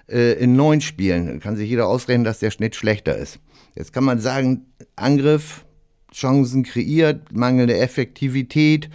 [0.10, 1.40] in neun Spielen.
[1.40, 3.40] Kann sich jeder ausrechnen, dass der Schnitt schlechter ist.
[3.76, 5.66] Jetzt kann man sagen, Angriff,
[6.12, 8.90] Chancen kreiert, mangelnde Effektivität,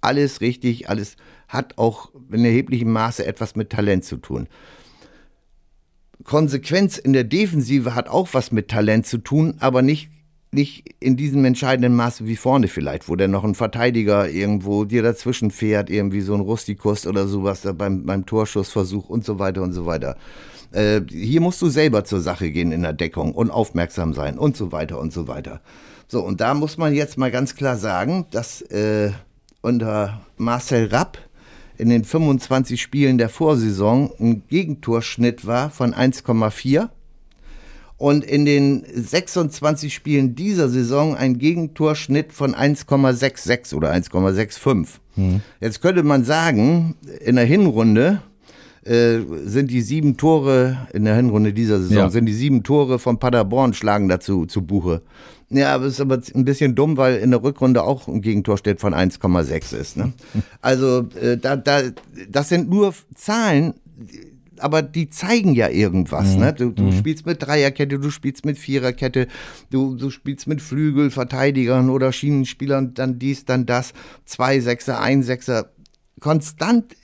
[0.00, 1.16] alles richtig, alles
[1.48, 4.48] hat auch in erheblichem Maße etwas mit Talent zu tun.
[6.24, 10.10] Konsequenz in der Defensive hat auch was mit Talent zu tun, aber nicht,
[10.54, 15.02] nicht in diesem entscheidenden Maße wie vorne vielleicht, wo dann noch ein Verteidiger irgendwo dir
[15.02, 19.72] dazwischen fährt, irgendwie so ein Rustikus oder sowas beim, beim Torschussversuch und so weiter und
[19.72, 20.16] so weiter.
[20.72, 24.56] Äh, hier musst du selber zur Sache gehen in der Deckung und aufmerksam sein und
[24.56, 25.62] so weiter und so weiter.
[26.06, 29.12] So, und da muss man jetzt mal ganz klar sagen, dass äh,
[29.62, 31.16] unter Marcel Rapp
[31.78, 36.90] in den 25 Spielen der Vorsaison ein Gegentorschnitt war von 1,4
[38.02, 44.88] und in den 26 Spielen dieser Saison ein Gegentorschnitt von 1,66 oder 1,65.
[45.14, 45.40] Hm.
[45.60, 48.20] Jetzt könnte man sagen, in der Hinrunde
[48.84, 52.10] äh, sind die sieben Tore in der Hinrunde dieser Saison, ja.
[52.10, 55.02] sind die sieben Tore von Paderborn schlagen dazu zu Buche.
[55.50, 58.58] Ja, aber es ist aber ein bisschen dumm, weil in der Rückrunde auch ein Gegentor
[58.58, 59.96] steht von 1,6 ist.
[59.96, 60.12] Ne?
[60.60, 61.82] Also äh, da, da,
[62.28, 63.74] das sind nur Zahlen,
[64.62, 66.34] aber die zeigen ja irgendwas.
[66.34, 66.40] Mhm.
[66.40, 66.52] Ne?
[66.52, 66.92] Du, du mhm.
[66.92, 69.28] spielst mit Dreierkette, du spielst mit Viererkette,
[69.70, 73.92] du, du spielst mit Flügelverteidigern oder Schienenspielern, dann dies, dann das,
[74.24, 75.70] zwei Sechser, ein Sechser.
[76.20, 76.94] Konstant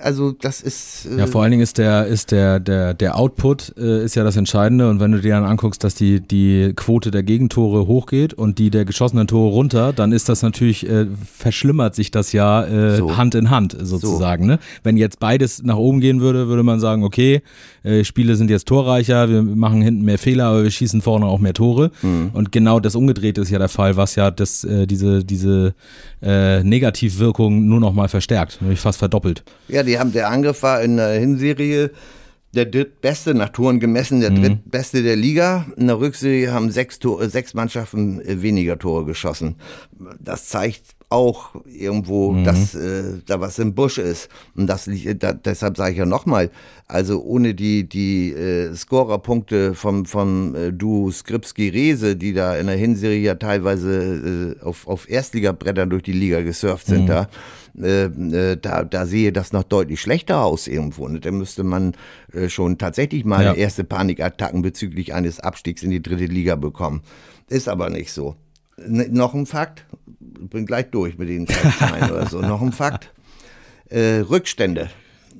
[0.00, 1.06] also das ist.
[1.06, 4.24] Äh ja, vor allen Dingen ist der, ist der, der, der Output äh, ist ja
[4.24, 4.88] das Entscheidende.
[4.88, 8.70] Und wenn du dir dann anguckst, dass die, die Quote der Gegentore hochgeht und die
[8.70, 13.16] der geschossenen Tore runter, dann ist das natürlich, äh, verschlimmert sich das ja äh, so.
[13.16, 14.44] Hand in Hand sozusagen.
[14.44, 14.50] So.
[14.50, 14.58] Ne?
[14.82, 17.42] Wenn jetzt beides nach oben gehen würde, würde man sagen, okay,
[17.86, 21.38] äh, Spiele sind jetzt torreicher, wir machen hinten mehr Fehler, aber wir schießen vorne auch
[21.38, 21.90] mehr Tore.
[22.02, 22.30] Mhm.
[22.32, 25.74] Und genau das Umgedrehte ist ja der Fall, was ja das, äh, diese, diese
[26.22, 29.44] äh, Negativwirkung nur noch mal verstärkt, nämlich fast verdoppelt.
[29.68, 31.90] Ja, die haben, der Angriff war in der Hinserie
[32.54, 34.42] der drittbeste, nach Toren gemessen, der mhm.
[34.42, 35.66] drittbeste der Liga.
[35.76, 39.56] In der Rückserie haben sechs, Tore, sechs Mannschaften weniger Tore geschossen.
[40.18, 42.44] Das zeigt auch irgendwo, mhm.
[42.44, 44.28] dass äh, da was im Busch ist.
[44.56, 46.50] Und das da, deshalb sage ich ja nochmal,
[46.88, 52.76] also ohne die, die äh, Scorerpunkte vom, vom äh, Duo Skripski-Rese, die da in der
[52.76, 57.06] Hinserie ja teilweise äh, auf, auf Erstligabrettern durch die Liga gesurft sind, mhm.
[57.06, 57.28] da,
[57.80, 61.04] äh, äh, da, da sehe das noch deutlich schlechter aus irgendwo.
[61.04, 61.92] Und da müsste man
[62.32, 63.54] äh, schon tatsächlich mal ja.
[63.54, 67.02] erste Panikattacken bezüglich eines Abstiegs in die dritte Liga bekommen.
[67.48, 68.34] Ist aber nicht so.
[68.76, 69.86] N noch ein Fakt,
[70.38, 72.40] bin gleich durch mit den oder so.
[72.40, 73.12] Noch ein Fakt.
[73.88, 74.90] Äh, Rückstände.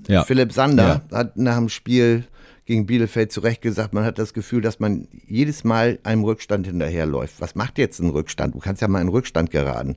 [0.09, 0.25] Ja.
[0.25, 1.19] Philipp Sander ja.
[1.19, 2.25] hat nach dem Spiel
[2.65, 6.67] gegen Bielefeld zu Recht gesagt, man hat das Gefühl, dass man jedes Mal einem Rückstand
[6.67, 7.41] hinterherläuft.
[7.41, 8.55] Was macht jetzt ein Rückstand?
[8.55, 9.97] Du kannst ja mal einen Rückstand geraten.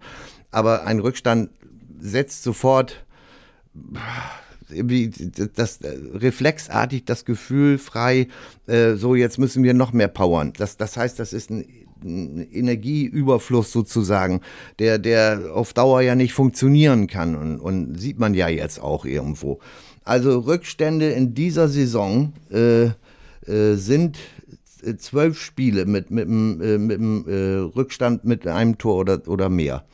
[0.51, 1.49] Aber ein Rückstand
[1.99, 3.05] setzt sofort
[4.69, 5.09] wie
[5.55, 8.27] das äh, reflexartig das Gefühl frei,
[8.67, 10.53] äh, so jetzt müssen wir noch mehr powern.
[10.57, 11.65] Das, das heißt, das ist ein
[12.03, 14.41] Energieüberfluss sozusagen,
[14.79, 19.05] der, der auf Dauer ja nicht funktionieren kann und, und sieht man ja jetzt auch
[19.05, 19.59] irgendwo.
[20.03, 24.17] Also Rückstände in dieser Saison äh, äh, sind
[24.83, 29.27] äh, zwölf Spiele mit, mit, mit, äh, mit einem äh, Rückstand mit einem Tor oder,
[29.27, 29.85] oder mehr.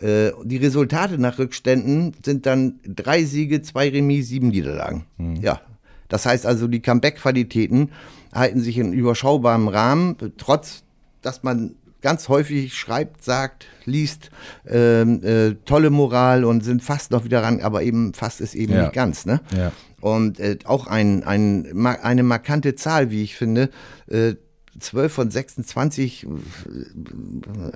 [0.00, 5.06] Äh, die Resultate nach Rückständen sind dann drei Siege, zwei Remis, sieben Niederlagen.
[5.16, 5.36] Mhm.
[5.36, 5.60] Ja.
[6.08, 7.90] Das heißt also, die Comeback-Qualitäten
[8.32, 10.84] halten sich in überschaubarem Rahmen, trotz
[11.28, 14.30] dass man ganz häufig schreibt, sagt, liest,
[14.66, 18.72] ähm, äh, tolle Moral und sind fast noch wieder ran, aber eben fast ist eben
[18.72, 18.82] ja.
[18.82, 19.26] nicht ganz.
[19.26, 19.40] Ne?
[19.54, 19.72] Ja.
[20.00, 23.68] Und äh, auch ein, ein, eine markante Zahl, wie ich finde,
[24.06, 24.36] äh,
[24.80, 26.26] 12 von 26,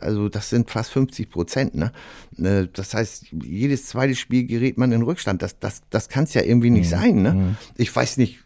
[0.00, 1.74] also das sind fast 50 Prozent.
[1.74, 1.92] Ne?
[2.38, 5.42] Äh, das heißt, jedes zweite Spiel gerät man in Rückstand.
[5.42, 6.96] Das, das, das kann es ja irgendwie nicht mhm.
[6.96, 7.22] sein.
[7.22, 7.32] Ne?
[7.32, 7.56] Mhm.
[7.76, 8.38] Ich weiß nicht,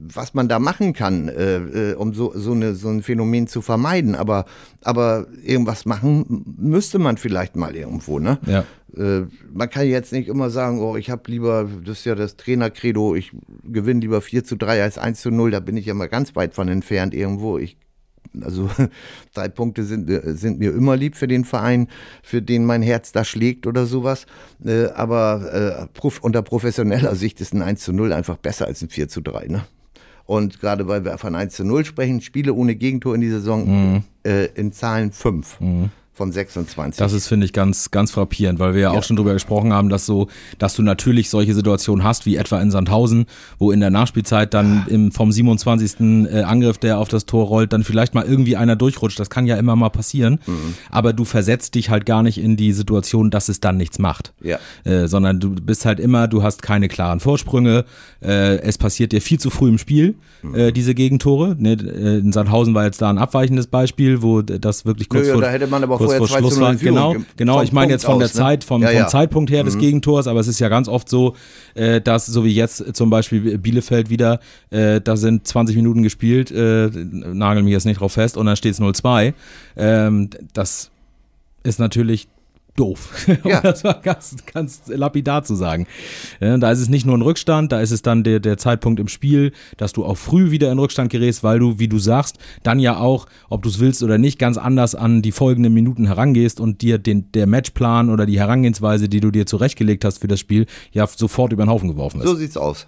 [0.00, 3.60] was man da machen kann, äh, äh, um so, so, eine, so ein Phänomen zu
[3.60, 4.14] vermeiden.
[4.14, 4.46] Aber,
[4.82, 8.18] aber irgendwas machen müsste man vielleicht mal irgendwo.
[8.18, 8.38] Ne?
[8.46, 8.64] Ja.
[8.96, 12.36] Äh, man kann jetzt nicht immer sagen, oh, ich habe lieber, das ist ja das
[12.36, 13.32] Trainercredo, ich
[13.62, 15.50] gewinne lieber 4 zu 3 als 1 zu 0.
[15.50, 17.58] Da bin ich ja mal ganz weit von entfernt irgendwo.
[17.58, 17.76] Ich
[18.40, 18.70] also
[19.34, 21.88] drei Punkte sind, äh, sind mir immer lieb für den Verein,
[22.22, 24.26] für den mein Herz da schlägt oder sowas.
[24.64, 28.88] Äh, aber äh, unter professioneller Sicht ist ein 1 zu 0 einfach besser als ein
[28.88, 29.48] 4 zu 3.
[29.48, 29.66] Ne?
[30.30, 33.94] Und gerade weil wir von 1 zu 0 sprechen, Spiele ohne Gegentor in dieser Saison
[33.94, 34.02] mhm.
[34.24, 35.58] äh, in Zahlen 5.
[35.58, 35.90] Mhm
[36.20, 36.98] von 26.
[36.98, 39.72] Das ist, finde ich, ganz, ganz frappierend, weil wir ja, ja, auch schon drüber gesprochen
[39.72, 40.28] haben, dass so,
[40.58, 43.24] dass du natürlich solche Situationen hast, wie etwa in Sandhausen,
[43.58, 46.28] wo in der Nachspielzeit dann im, vom 27.
[46.30, 49.18] Äh, Angriff, der auf das Tor rollt, dann vielleicht mal irgendwie einer durchrutscht.
[49.18, 50.40] Das kann ja immer mal passieren.
[50.46, 50.74] Mhm.
[50.90, 54.34] Aber du versetzt dich halt gar nicht in die Situation, dass es dann nichts macht.
[54.42, 54.58] Ja.
[54.84, 57.86] Äh, sondern du bist halt immer, du hast keine klaren Vorsprünge.
[58.22, 60.54] Äh, es passiert dir viel zu früh im Spiel, mhm.
[60.54, 61.56] äh, diese Gegentore.
[61.58, 65.32] Ne, äh, in Sandhausen war jetzt da ein abweichendes Beispiel, wo das wirklich kurz Nö,
[65.32, 66.74] vor, da hätte man aber kurz vor Schluss war.
[66.74, 67.62] Genau, genau.
[67.62, 68.40] Ich meine jetzt von der aus, ne?
[68.40, 69.02] Zeit, vom, ja, ja.
[69.02, 69.80] vom, Zeitpunkt her des mhm.
[69.80, 71.34] Gegentors, aber es ist ja ganz oft so,
[71.74, 76.50] äh, dass so wie jetzt zum Beispiel Bielefeld wieder, äh, da sind 20 Minuten gespielt,
[76.50, 79.34] äh, nagel mich jetzt nicht drauf fest und dann steht es 0-2.
[79.76, 80.90] Ähm, das
[81.62, 82.28] ist natürlich
[82.76, 83.26] doof.
[83.44, 83.58] Ja.
[83.58, 85.86] um das war ganz, ganz lapidar zu sagen.
[86.40, 89.00] Ja, da ist es nicht nur ein Rückstand, da ist es dann der, der Zeitpunkt
[89.00, 92.38] im Spiel, dass du auch früh wieder in Rückstand gerätst, weil du, wie du sagst,
[92.62, 96.06] dann ja auch, ob du es willst oder nicht, ganz anders an die folgenden Minuten
[96.06, 100.28] herangehst und dir den, der Matchplan oder die Herangehensweise, die du dir zurechtgelegt hast für
[100.28, 102.26] das Spiel, ja sofort über den Haufen geworfen ist.
[102.26, 102.86] So sieht's aus.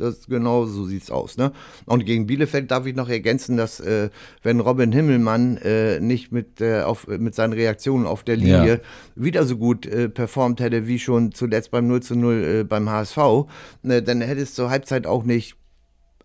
[0.00, 1.36] Das genau so sieht's aus.
[1.36, 1.52] Ne?
[1.84, 4.10] Und gegen Bielefeld darf ich noch ergänzen, dass äh,
[4.42, 8.80] wenn Robin Himmelmann äh, nicht mit, äh, auf, mit seinen Reaktionen auf der Linie ja.
[9.14, 12.88] wieder so gut äh, performt hätte wie schon zuletzt beim 0 zu 0 äh, beim
[12.88, 13.18] HSV,
[13.82, 15.56] ne, dann hätte es zur Halbzeit auch nicht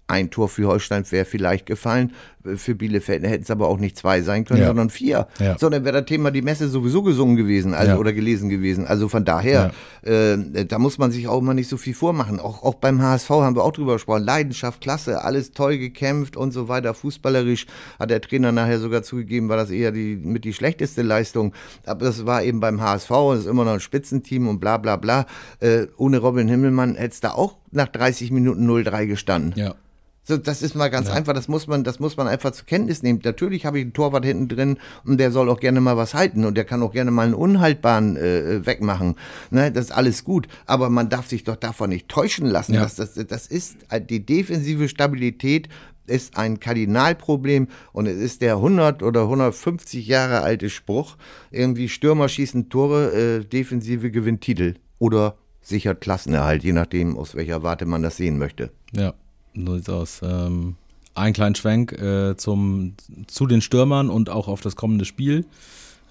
[0.08, 2.14] ein Tor für Holstein wäre vielleicht gefallen.
[2.56, 4.68] Für Bielefeld hätten es aber auch nicht zwei sein können, ja.
[4.68, 5.28] sondern vier.
[5.40, 5.58] Ja.
[5.58, 7.98] Sondern wäre das Thema die Messe sowieso gesungen gewesen also, ja.
[7.98, 8.86] oder gelesen gewesen.
[8.86, 12.40] Also von daher, äh, da muss man sich auch immer nicht so viel vormachen.
[12.40, 14.24] Auch, auch beim HSV haben wir auch drüber gesprochen.
[14.24, 16.94] Leidenschaft, klasse, alles toll gekämpft und so weiter.
[16.94, 17.66] Fußballerisch
[18.00, 21.54] hat der Trainer nachher sogar zugegeben, war das eher die, mit die schlechteste Leistung.
[21.86, 24.98] Aber das war eben beim HSV, das ist immer noch ein Spitzenteam und bla bla
[24.98, 25.26] bla.
[25.60, 29.54] Äh, ohne Robin Himmelmann hätte es da auch nach 30 Minuten 0-3 gestanden.
[29.56, 29.76] Ja.
[30.26, 31.14] So, das ist mal ganz ja.
[31.14, 33.20] einfach, das muss man, das muss man einfach zur Kenntnis nehmen.
[33.24, 36.46] Natürlich habe ich einen Torwart hinten drin und der soll auch gerne mal was halten
[36.46, 39.16] und der kann auch gerne mal einen Unhaltbaren äh, wegmachen.
[39.52, 40.48] Ne, das ist alles gut.
[40.66, 42.76] Aber man darf sich doch davon nicht täuschen lassen.
[42.76, 42.84] Ja.
[42.84, 43.78] Das, das, das ist
[44.10, 45.68] die defensive Stabilität
[46.06, 51.16] ist ein Kardinalproblem und es ist der 100 oder 150 Jahre alte Spruch,
[51.52, 57.64] irgendwie Stürmer schießen Tore, äh, Defensive gewinnt Titel oder sichert Klassenerhalt, je nachdem, aus welcher
[57.64, 58.72] Warte man das sehen möchte.
[58.92, 59.14] Ja.
[59.56, 60.22] So sieht's aus.
[60.24, 60.76] Ähm,
[61.16, 62.96] ein kleinen Schwenk äh, zum,
[63.28, 65.46] zu den Stürmern und auch auf das kommende Spiel,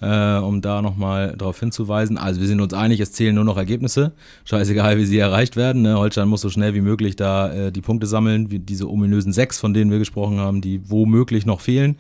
[0.01, 2.19] äh, um da nochmal darauf hinzuweisen.
[2.19, 4.13] Also wir sind uns einig, es zählen nur noch Ergebnisse.
[4.45, 5.83] Scheißegal, wie sie erreicht werden.
[5.83, 5.99] Ne?
[5.99, 9.59] Holstein muss so schnell wie möglich da äh, die Punkte sammeln, wie diese ominösen sechs,
[9.59, 11.97] von denen wir gesprochen haben, die womöglich noch fehlen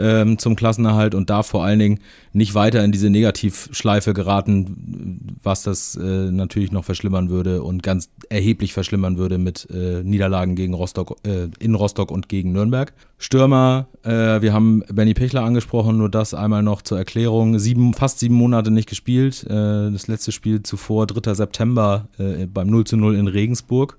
[0.00, 2.00] ähm, zum Klassenerhalt und darf vor allen Dingen
[2.32, 8.08] nicht weiter in diese Negativschleife geraten, was das äh, natürlich noch verschlimmern würde und ganz
[8.28, 12.92] erheblich verschlimmern würde mit äh, Niederlagen gegen Rostock, äh, in Rostock und gegen Nürnberg.
[13.18, 17.58] Stürmer, äh, wir haben Benny Pichler angesprochen, nur das einmal noch zur Erklärung.
[17.58, 19.44] Sieben, fast sieben Monate nicht gespielt.
[19.44, 21.34] Äh, das letzte Spiel zuvor, 3.
[21.34, 23.98] September, äh, beim 0 zu 0 in Regensburg.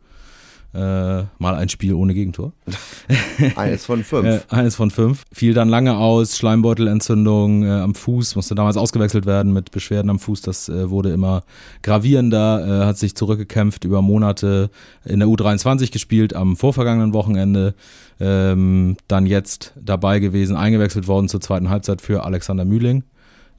[0.73, 2.53] Äh, mal ein Spiel ohne Gegentor.
[3.55, 4.21] eines von fünf.
[4.21, 5.23] Äh, eines von fünf.
[5.31, 10.19] Fiel dann lange aus, Schleimbeutelentzündung äh, am Fuß, musste damals ausgewechselt werden mit Beschwerden am
[10.19, 10.41] Fuß.
[10.41, 11.43] Das wurde immer
[11.81, 14.69] gravierender, hat sich zurückgekämpft über Monate
[15.05, 17.73] in der U23 gespielt am vorvergangenen Wochenende.
[18.19, 23.03] Ähm, dann jetzt dabei gewesen, eingewechselt worden zur zweiten Halbzeit für Alexander Mühling.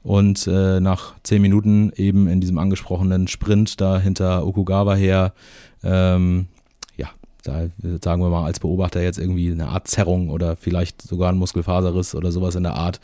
[0.03, 5.33] Und äh, nach zehn Minuten eben in diesem angesprochenen Sprint da hinter Okugawa her
[5.81, 6.47] ähm,
[7.43, 7.67] da
[8.01, 12.15] sagen wir mal als Beobachter jetzt irgendwie eine Art Zerrung oder vielleicht sogar ein Muskelfaserriss
[12.15, 12.99] oder sowas in der Art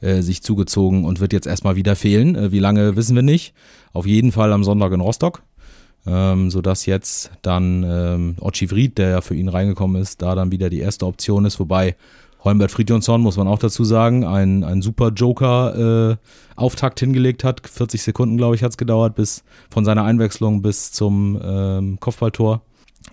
[0.00, 2.34] äh, sich zugezogen und wird jetzt erstmal wieder fehlen.
[2.34, 3.54] Äh, wie lange wissen wir nicht.
[3.92, 5.42] Auf jeden Fall am Sonntag in Rostock.
[6.08, 10.52] Ähm, sodass jetzt dann ähm, Ochi Fried, der ja für ihn reingekommen ist, da dann
[10.52, 11.96] wieder die erste Option ist, wobei
[12.44, 17.68] Holmbert Friedjonsson, muss man auch dazu sagen, ein, ein super Joker-Auftakt äh, hingelegt hat.
[17.68, 22.62] 40 Sekunden, glaube ich, hat es gedauert, bis von seiner Einwechslung bis zum ähm, Kopfballtor.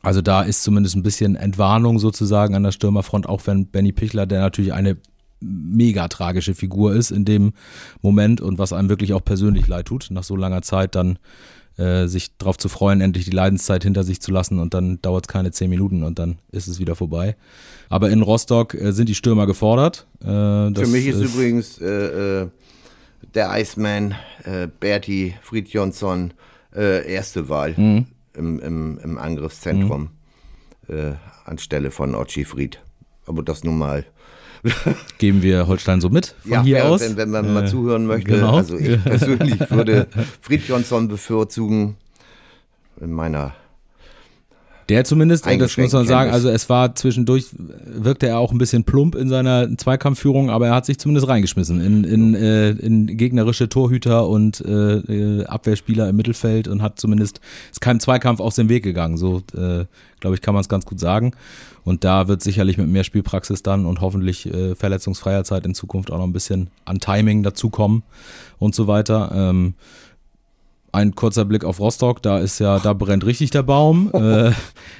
[0.02, 4.26] Also da ist zumindest ein bisschen Entwarnung sozusagen an der Stürmerfront, auch wenn Benny Pichler,
[4.26, 4.98] der natürlich eine
[5.39, 7.54] mega tragische Figur ist in dem
[8.02, 11.19] Moment und was einem wirklich auch persönlich leid tut, nach so langer Zeit dann
[11.78, 15.26] äh, sich darauf zu freuen, endlich die Leidenszeit hinter sich zu lassen und dann dauert
[15.26, 17.36] es keine zehn Minuten und dann ist es wieder vorbei.
[17.89, 20.06] Aber in Rostock äh, sind die Stürmer gefordert.
[20.22, 22.48] Äh, Für mich ist, ist übrigens äh, äh,
[23.34, 26.34] der Iceman äh, Berti Fridjonsson
[26.76, 27.76] erste Wahl.
[27.78, 30.10] Mhm im, im, im Angriffszentrum
[30.88, 30.96] mhm.
[30.96, 31.13] äh,
[31.46, 32.82] anstelle von Ochi Fried.
[33.26, 34.06] Aber das nun mal.
[35.17, 37.02] Geben wir Holstein so mit von ja, hier ja, aus?
[37.02, 38.32] Wenn, wenn man äh, mal zuhören möchte.
[38.32, 38.56] Genau.
[38.56, 40.08] Also ich persönlich würde
[40.41, 41.98] Fried Jonsson bevorzugen
[43.00, 43.54] in meiner
[44.89, 47.46] der zumindest, das muss man sagen, also es war zwischendurch,
[47.86, 51.82] wirkte er auch ein bisschen plump in seiner Zweikampfführung, aber er hat sich zumindest reingeschmissen
[51.82, 57.39] in, in, äh, in gegnerische Torhüter und äh, äh, Abwehrspieler im Mittelfeld und hat zumindest,
[57.72, 59.17] ist keinem Zweikampf aus dem Weg gegangen.
[59.17, 59.86] So, äh,
[60.19, 61.32] glaube ich, kann man es ganz gut sagen.
[61.84, 66.12] Und da wird sicherlich mit mehr Spielpraxis dann und hoffentlich äh, verletzungsfreier Zeit in Zukunft
[66.12, 68.04] auch noch ein bisschen an Timing dazukommen
[68.58, 69.32] und so weiter.
[69.34, 69.74] Ähm,
[70.94, 74.12] ein kurzer Blick auf Rostock, da ist ja, da brennt richtig der Baum.
[74.14, 74.52] äh,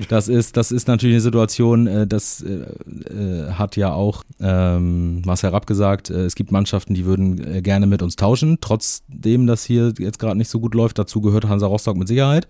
[0.10, 2.66] das ist, das ist natürlich eine Situation, äh, das äh,
[3.14, 7.62] äh hat ja auch ähm, Marcel Rapp gesagt, äh, es gibt Mannschaften, die würden äh,
[7.62, 10.98] gerne mit uns tauschen, trotzdem das hier jetzt gerade nicht so gut läuft.
[10.98, 12.48] Dazu gehört Hansa Rostock mit Sicherheit,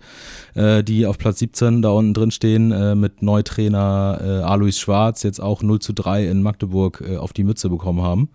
[0.54, 5.80] die auf Platz 17 da unten drin stehen, mit Neutrainer Alois Schwarz jetzt auch 0
[5.80, 8.30] zu 3 in Magdeburg auf die Mütze bekommen haben.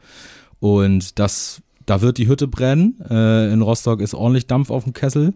[0.59, 2.99] Und das da wird die Hütte brennen.
[3.09, 5.33] Äh, in Rostock ist ordentlich Dampf auf dem Kessel.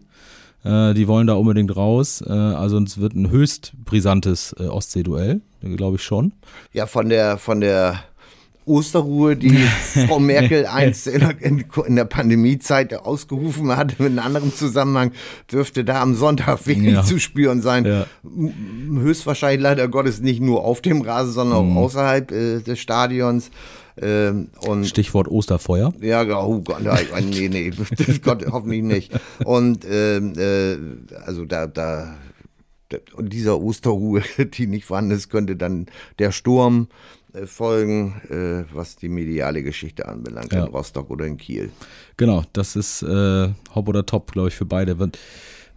[0.62, 2.22] Äh, die wollen da unbedingt raus.
[2.24, 6.32] Äh, also es wird ein höchst brisantes äh, Ostsee-Duell, glaube ich schon.
[6.72, 8.04] Ja, von der, von der
[8.66, 9.56] Osterruhe, die
[10.08, 11.64] Frau Merkel einst in,
[11.96, 15.12] der Pandemiezeit ausgerufen hat, in einem anderen Zusammenhang,
[15.50, 17.02] dürfte da am Sonntag wenig ja.
[17.02, 17.84] zu spüren sein.
[17.84, 18.06] Ja.
[18.22, 21.78] Höchstwahrscheinlich leider Gottes nicht nur auf dem Rasen, sondern auch mhm.
[21.78, 23.50] außerhalb äh, des Stadions.
[24.00, 25.92] Ähm, und Stichwort Osterfeuer.
[26.00, 27.70] Ja, oh Gott, nein, nee, nee,
[28.22, 29.12] Gott, hoffentlich nicht.
[29.44, 30.76] Und ähm, äh,
[31.24, 32.16] also da, da,
[33.14, 35.86] und dieser Osterruhe, die nicht vorhanden ist, könnte dann
[36.18, 36.88] der Sturm
[37.46, 40.64] folgen, äh, was die mediale Geschichte anbelangt, ja.
[40.64, 41.70] in Rostock oder in Kiel.
[42.16, 44.96] Genau, das ist äh, Hop oder Top, glaube ich, für beide.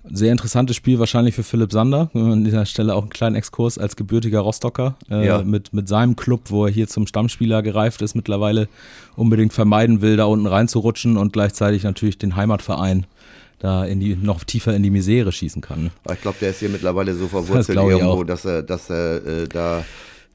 [0.09, 2.09] Sehr interessantes Spiel wahrscheinlich für Philipp Sander.
[2.13, 5.41] An dieser Stelle auch einen kleinen Exkurs als gebürtiger Rostocker äh, ja.
[5.43, 8.69] mit, mit seinem Club, wo er hier zum Stammspieler gereift ist, mittlerweile
[9.15, 13.05] unbedingt vermeiden will, da unten reinzurutschen und gleichzeitig natürlich den Heimatverein
[13.59, 15.89] da in die, noch tiefer in die Misere schießen kann.
[16.13, 19.47] Ich glaube, der ist hier mittlerweile so verwurzelt das irgendwo, dass er, dass er äh,
[19.47, 19.83] da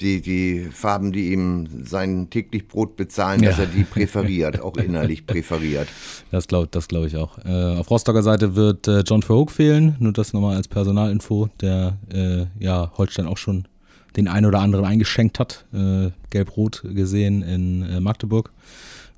[0.01, 3.51] die, die Farben, die ihm sein täglich Brot bezahlen, ja.
[3.51, 5.89] dass er die präferiert, auch innerlich präferiert.
[6.31, 7.37] Das glaube das glaub ich auch.
[7.45, 11.99] Äh, auf Rostocker Seite wird äh, John Verhoek fehlen, nur das nochmal als Personalinfo, der
[12.11, 13.69] äh, ja Holstein auch schon
[14.17, 18.51] den einen oder anderen eingeschenkt hat, äh, gelb-rot gesehen in äh, Magdeburg.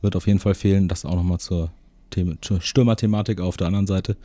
[0.00, 1.70] Wird auf jeden Fall fehlen, das auch nochmal zur,
[2.40, 4.16] zur Stürmerthematik auf der anderen Seite.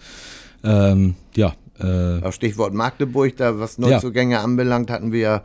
[0.64, 1.54] Ähm, ja.
[1.80, 4.44] Äh, Stichwort Magdeburg, da was Neuzugänge ja.
[4.44, 5.44] anbelangt, hatten wir ja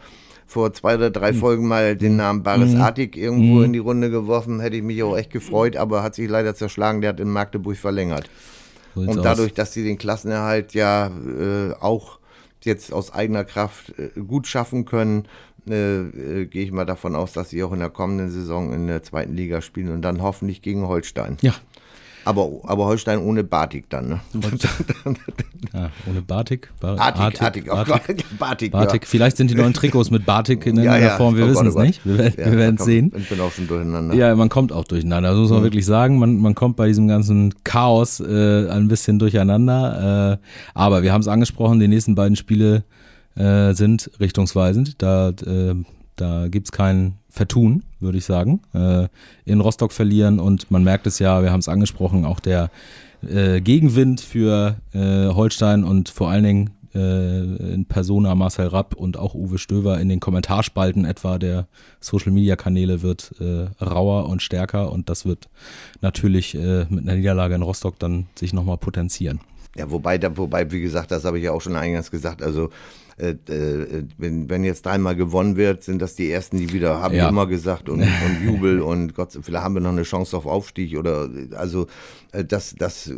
[0.55, 1.38] vor zwei oder drei hm.
[1.40, 2.81] Folgen mal den Namen Baris mhm.
[2.81, 3.64] Artik irgendwo mhm.
[3.64, 4.61] in die Runde geworfen.
[4.61, 7.01] Hätte ich mich auch echt gefreut, aber hat sich leider zerschlagen.
[7.01, 8.31] Der hat in Magdeburg verlängert.
[8.95, 9.57] So und dadurch, aus.
[9.57, 12.21] dass sie den Klassenerhalt ja äh, auch
[12.62, 15.27] jetzt aus eigener Kraft äh, gut schaffen können,
[15.69, 18.87] äh, äh, gehe ich mal davon aus, dass sie auch in der kommenden Saison in
[18.87, 21.37] der zweiten Liga spielen und dann hoffentlich gegen Holstein.
[21.41, 21.55] Ja,
[22.25, 24.20] aber, aber Holstein ohne Batik dann, ne?
[25.72, 26.70] ja, ohne Batik?
[26.81, 29.03] Ba Artik, Artik, Artik, Batik, Batik, Batik.
[29.05, 29.09] Ja.
[29.09, 31.16] Vielleicht sind die neuen Trikots mit Batik in ja, ja.
[31.16, 32.05] Form, wir oh wissen es oh nicht.
[32.05, 33.12] Wir, wir werden es sehen.
[33.16, 34.14] Ich bin auch schon durcheinander.
[34.14, 35.64] Ja, man kommt auch durcheinander, das muss man mhm.
[35.64, 36.18] wirklich sagen.
[36.18, 40.41] Man, man kommt bei diesem ganzen Chaos äh, ein bisschen durcheinander.
[40.43, 42.85] Äh, aber wir haben es angesprochen, die nächsten beiden Spiele
[43.37, 45.03] äh, sind richtungsweisend.
[45.03, 45.75] Da, äh,
[46.16, 48.61] da gibt es kein Vertun, würde ich sagen.
[48.72, 49.09] Äh,
[49.44, 52.70] in Rostock verlieren und man merkt es ja, wir haben es angesprochen, auch der
[53.28, 57.40] äh, Gegenwind für äh, Holstein und vor allen Dingen äh,
[57.72, 61.66] in Persona Marcel Rapp und auch Uwe Stöver in den Kommentarspalten etwa der
[62.00, 65.48] Social Media Kanäle wird äh, rauer und stärker und das wird
[66.00, 69.40] natürlich äh, mit einer Niederlage in Rostock dann sich nochmal potenzieren.
[69.76, 72.70] Ja, wobei, wobei, wie gesagt, das habe ich ja auch schon eingangs gesagt, also
[73.17, 77.15] äh, äh, wenn, wenn jetzt dreimal gewonnen wird, sind das die ersten, die wieder, haben
[77.15, 77.29] ja.
[77.29, 80.99] immer gesagt, und, und Jubel und Gott, vielleicht haben wir noch eine Chance auf Aufstieg
[80.99, 81.87] oder also
[82.33, 83.12] äh, das, das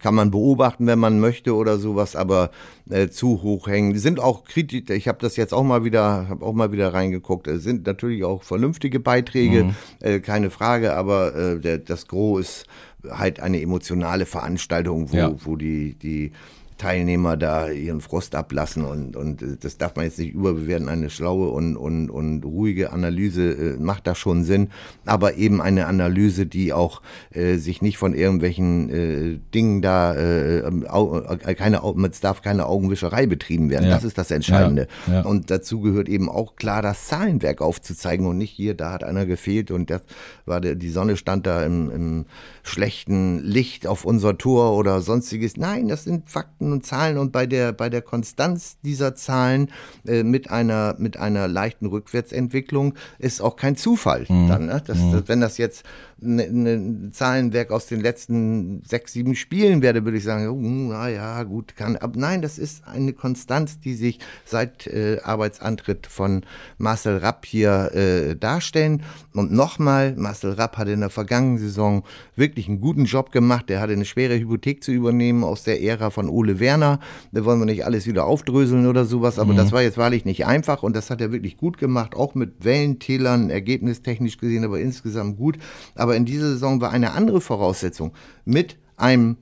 [0.00, 2.50] kann man beobachten, wenn man möchte oder sowas, aber
[2.90, 3.96] äh, zu hoch hängen.
[3.98, 7.46] Sind auch kritisch, ich habe das jetzt auch mal wieder, habe auch mal wieder reingeguckt,
[7.46, 9.74] es sind natürlich auch vernünftige Beiträge, mhm.
[10.00, 12.66] äh, keine Frage, aber äh, der, das Gros ist
[13.10, 15.32] halt eine emotionale Veranstaltung, wo, ja.
[15.44, 16.32] wo die, die
[16.78, 20.88] Teilnehmer da ihren Frust ablassen und, und das darf man jetzt nicht überbewerten.
[20.88, 24.70] Eine schlaue und, und, und ruhige Analyse äh, macht da schon Sinn,
[25.04, 30.58] aber eben eine Analyse, die auch äh, sich nicht von irgendwelchen äh, Dingen da, äh,
[30.60, 33.86] äh keine, es darf keine Augenwischerei betrieben werden.
[33.88, 33.94] Ja.
[33.94, 34.86] Das ist das Entscheidende.
[35.08, 35.14] Ja.
[35.14, 35.22] Ja.
[35.22, 39.26] Und dazu gehört eben auch klar das Zahlenwerk aufzuzeigen und nicht hier, da hat einer
[39.26, 40.02] gefehlt und das
[40.46, 42.26] war der, die Sonne stand da im, im
[42.62, 45.56] schlechten Licht auf unser Tor oder sonstiges.
[45.56, 49.70] Nein, das sind Fakten und Zahlen und bei der, bei der Konstanz dieser Zahlen
[50.06, 54.26] äh, mit, einer, mit einer leichten Rückwärtsentwicklung ist auch kein Zufall.
[54.28, 54.48] Mhm.
[54.48, 54.82] Dann, ne?
[54.86, 55.12] das, mhm.
[55.12, 55.84] das, wenn das jetzt
[56.22, 60.90] ein ne, ne Zahlenwerk aus den letzten sechs, sieben Spielen wäre, würde ich sagen, oh,
[60.92, 61.96] na ja, gut, kann.
[61.96, 66.42] Aber nein, das ist eine Konstanz, die sich seit äh, Arbeitsantritt von
[66.78, 69.02] Marcel Rapp hier äh, darstellen.
[69.32, 72.02] Und nochmal, Marcel Rapp hat in der vergangenen Saison
[72.34, 73.70] wirklich einen guten Job gemacht.
[73.70, 77.00] Er hatte eine schwere Hypothek zu übernehmen aus der Ära von Ole Werner.
[77.32, 79.58] Da wollen wir nicht alles wieder aufdröseln oder sowas, aber mhm.
[79.58, 82.64] das war jetzt wahrlich nicht einfach und das hat er wirklich gut gemacht, auch mit
[82.64, 85.58] Wellentälern, ergebnistechnisch gesehen, aber insgesamt gut.
[85.94, 88.12] Aber in dieser Saison war eine andere Voraussetzung.
[88.44, 89.36] Mit einem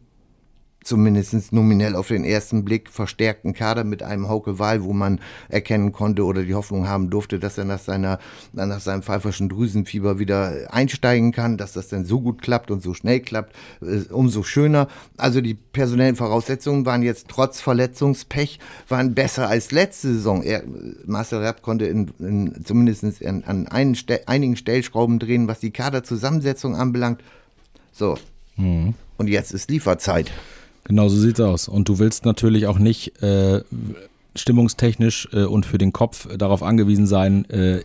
[0.87, 5.93] zumindest nominell auf den ersten Blick verstärkten Kader mit einem Hauke Wahl, wo man erkennen
[5.93, 8.19] konnte oder die Hoffnung haben durfte, dass er nach, seiner,
[8.53, 12.95] nach seinem pfeiferschen Drüsenfieber wieder einsteigen kann, dass das dann so gut klappt und so
[12.95, 14.89] schnell klappt, äh, umso schöner.
[15.17, 20.43] Also die personellen Voraussetzungen waren jetzt trotz Verletzungspech, waren besser als letzte Saison.
[20.43, 20.63] Er,
[21.05, 26.77] Marcel Rapp konnte in, in, zumindest in, an einen, einigen Stellschrauben drehen, was die Kaderzusammensetzung
[26.77, 27.23] anbelangt.
[27.93, 28.17] So.
[28.57, 28.95] Mhm.
[29.19, 30.31] Und jetzt ist Lieferzeit.
[30.89, 31.69] Genau so sieht's aus.
[31.69, 33.63] Und du willst natürlich auch nicht äh,
[34.37, 37.81] stimmungstechnisch äh, und für den Kopf darauf angewiesen sein, äh,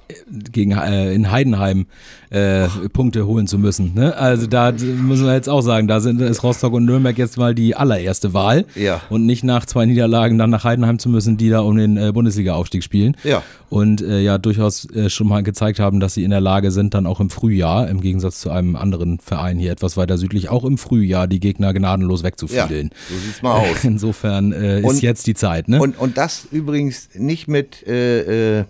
[0.52, 1.86] gegen äh, in Heidenheim
[2.30, 3.94] äh, Punkte holen zu müssen.
[3.94, 4.16] Ne?
[4.16, 7.54] Also da müssen wir jetzt auch sagen, da sind ist Rostock und Nürnberg jetzt mal
[7.54, 9.02] die allererste Wahl ja.
[9.10, 12.12] und nicht nach zwei Niederlagen dann nach Heidenheim zu müssen, die da um den äh,
[12.14, 13.18] Bundesliga-Aufstieg spielen.
[13.24, 13.44] Ja.
[13.70, 16.94] Und äh, ja durchaus äh, schon mal gezeigt haben, dass sie in der Lage sind,
[16.94, 20.64] dann auch im Frühjahr, im Gegensatz zu einem anderen Verein hier etwas weiter südlich, auch
[20.64, 22.90] im Frühjahr die Gegner gnadenlos wegzufiedeln.
[22.90, 23.84] Ja, so sieht's mal aus.
[23.84, 25.68] Insofern äh, ist jetzt die Zeit.
[25.68, 25.82] Ne?
[25.82, 28.66] Und, und das übrigens nicht mit äh, äh,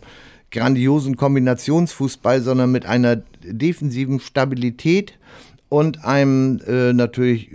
[0.52, 5.18] grandiosen Kombinationsfußball, sondern mit einer defensiven Stabilität
[5.70, 7.50] und einem äh, natürlich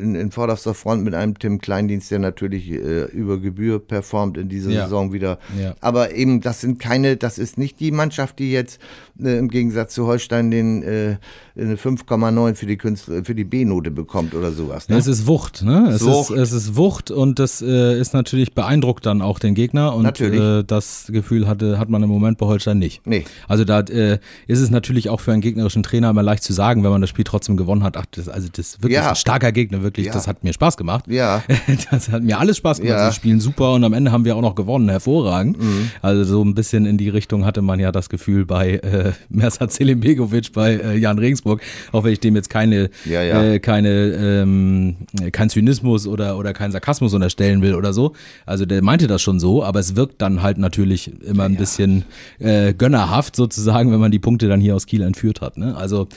[0.00, 4.48] in, in vorderster Front mit einem Tim Kleindienst, der natürlich äh, über Gebühr performt in
[4.48, 4.84] dieser ja.
[4.84, 5.38] Saison wieder.
[5.60, 5.74] Ja.
[5.80, 8.80] Aber eben, das sind keine, das ist nicht die Mannschaft, die jetzt
[9.22, 11.16] äh, im Gegensatz zu Holstein den äh,
[11.56, 14.88] eine 5,9 für die Künstler, für die B-Note bekommt oder sowas.
[14.88, 14.96] Ne?
[14.96, 15.88] Es ist Wucht, ne?
[15.90, 16.30] Es, Wucht.
[16.30, 20.02] Ist, es ist Wucht und das äh, ist natürlich beeindruckt dann auch den Gegner und
[20.02, 20.40] natürlich.
[20.40, 23.06] Äh, das Gefühl hatte, hat man im Moment bei Holstein nicht.
[23.06, 23.24] Nee.
[23.48, 26.84] Also da äh, ist es natürlich auch für einen gegnerischen Trainer immer leicht zu sagen,
[26.84, 29.10] wenn man das Spiel trotzdem gewonnen hat, ach, das, also das ist wirklich ja.
[29.10, 30.12] ein starker Gegner, wirklich, ja.
[30.12, 31.06] das hat mir Spaß gemacht.
[31.08, 31.42] Ja.
[31.90, 33.10] Das hat mir alles Spaß gemacht, ja.
[33.10, 35.58] sie spielen super und am Ende haben wir auch noch gewonnen, hervorragend.
[35.58, 35.90] Mhm.
[36.02, 39.72] Also so ein bisschen in die Richtung hatte man ja das Gefühl bei äh, Mersat
[39.72, 41.60] Selimbegovic, bei äh, Jan Regensburg,
[41.92, 43.42] auch wenn ich dem jetzt keine, ja.
[43.42, 44.96] Äh, keine, ähm,
[45.32, 48.12] kein Zynismus oder, oder kein Sarkasmus unterstellen will oder so.
[48.46, 52.04] Also der meinte das schon so, aber es wirkt dann halt natürlich immer ein bisschen
[52.38, 55.56] äh, gönnerhaft sozusagen, wenn man die Punkte dann hier aus Kiel entführt hat.
[55.56, 55.76] Ne?
[55.76, 56.08] Also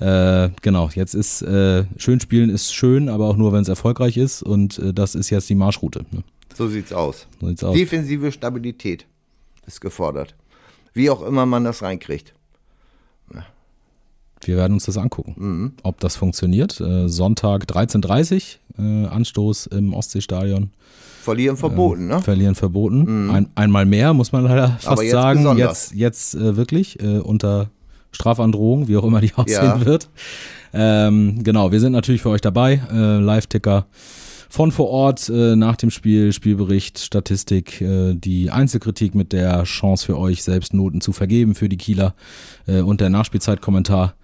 [0.00, 4.16] äh, genau, jetzt ist äh, schön spielen ist schön, aber auch nur, wenn es erfolgreich
[4.16, 6.06] ist und äh, das ist jetzt die Marschroute.
[6.10, 6.22] Ne?
[6.54, 7.26] So sieht's aus.
[7.40, 7.76] So sieht's aus.
[7.76, 9.06] Defensive Stabilität
[9.66, 10.34] ist gefordert.
[10.94, 12.34] Wie auch immer man das reinkriegt.
[14.42, 15.72] Wir werden uns das angucken, mhm.
[15.82, 16.80] ob das funktioniert.
[16.80, 20.70] Äh, Sonntag 13.30 Uhr, äh, Anstoß im Ostseestadion.
[21.20, 22.22] Verlieren verboten, ne?
[22.22, 23.24] Verlieren verboten.
[23.24, 23.30] Mhm.
[23.30, 25.40] Ein, einmal mehr, muss man leider fast jetzt sagen.
[25.40, 25.90] Besonders.
[25.90, 27.68] Jetzt, jetzt äh, wirklich unter
[28.12, 29.84] Strafandrohung, wie auch immer die aussehen ja.
[29.84, 30.08] wird.
[30.72, 32.80] Ähm, genau, wir sind natürlich für euch dabei.
[32.92, 33.86] Äh, Live-Ticker
[34.48, 40.06] von vor Ort äh, nach dem Spiel, Spielbericht, Statistik, äh, die Einzelkritik mit der Chance
[40.06, 42.14] für euch selbst Noten zu vergeben für die Kieler
[42.66, 44.14] äh, und der Nachspielzeitkommentar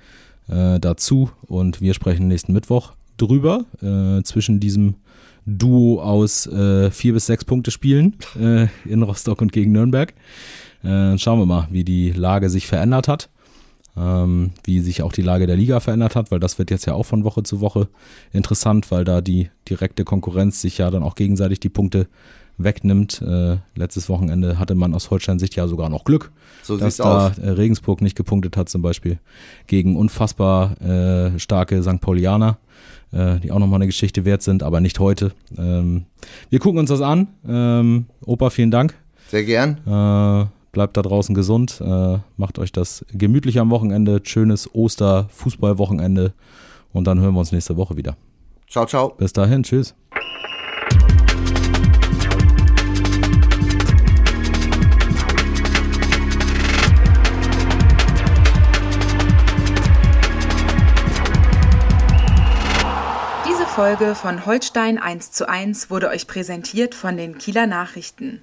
[0.48, 1.30] äh, dazu.
[1.46, 4.96] Und wir sprechen nächsten Mittwoch drüber äh, zwischen diesem
[5.46, 10.12] Duo aus äh, vier bis sechs Punkte Spielen äh, in Rostock und gegen Nürnberg.
[10.82, 13.30] Äh, schauen wir mal, wie die Lage sich verändert hat
[13.96, 16.94] ähm, wie sich auch die Lage der Liga verändert hat, weil das wird jetzt ja
[16.94, 17.88] auch von Woche zu Woche
[18.32, 22.06] interessant, weil da die direkte Konkurrenz sich ja dann auch gegenseitig die Punkte
[22.58, 23.22] wegnimmt.
[23.22, 26.32] Äh, letztes Wochenende hatte man aus Holstein-Sicht ja sogar noch Glück,
[26.62, 27.38] so dass da aus.
[27.38, 29.18] Äh, Regensburg nicht gepunktet hat, zum Beispiel
[29.66, 32.00] gegen unfassbar äh, starke St.
[32.00, 32.58] Paulianer,
[33.12, 35.32] äh, die auch nochmal eine Geschichte wert sind, aber nicht heute.
[35.56, 36.06] Ähm,
[36.50, 37.28] wir gucken uns das an.
[37.46, 38.94] Ähm, Opa, vielen Dank.
[39.28, 40.50] Sehr gern.
[40.76, 46.34] Bleibt da draußen gesund, äh, macht euch das gemütlich am Wochenende, schönes Oster-Fußballwochenende
[46.92, 48.14] und dann hören wir uns nächste Woche wieder.
[48.68, 49.14] Ciao, ciao.
[49.16, 49.94] Bis dahin, tschüss.
[63.48, 68.42] Diese Folge von Holstein 1 zu 1 wurde euch präsentiert von den Kieler Nachrichten.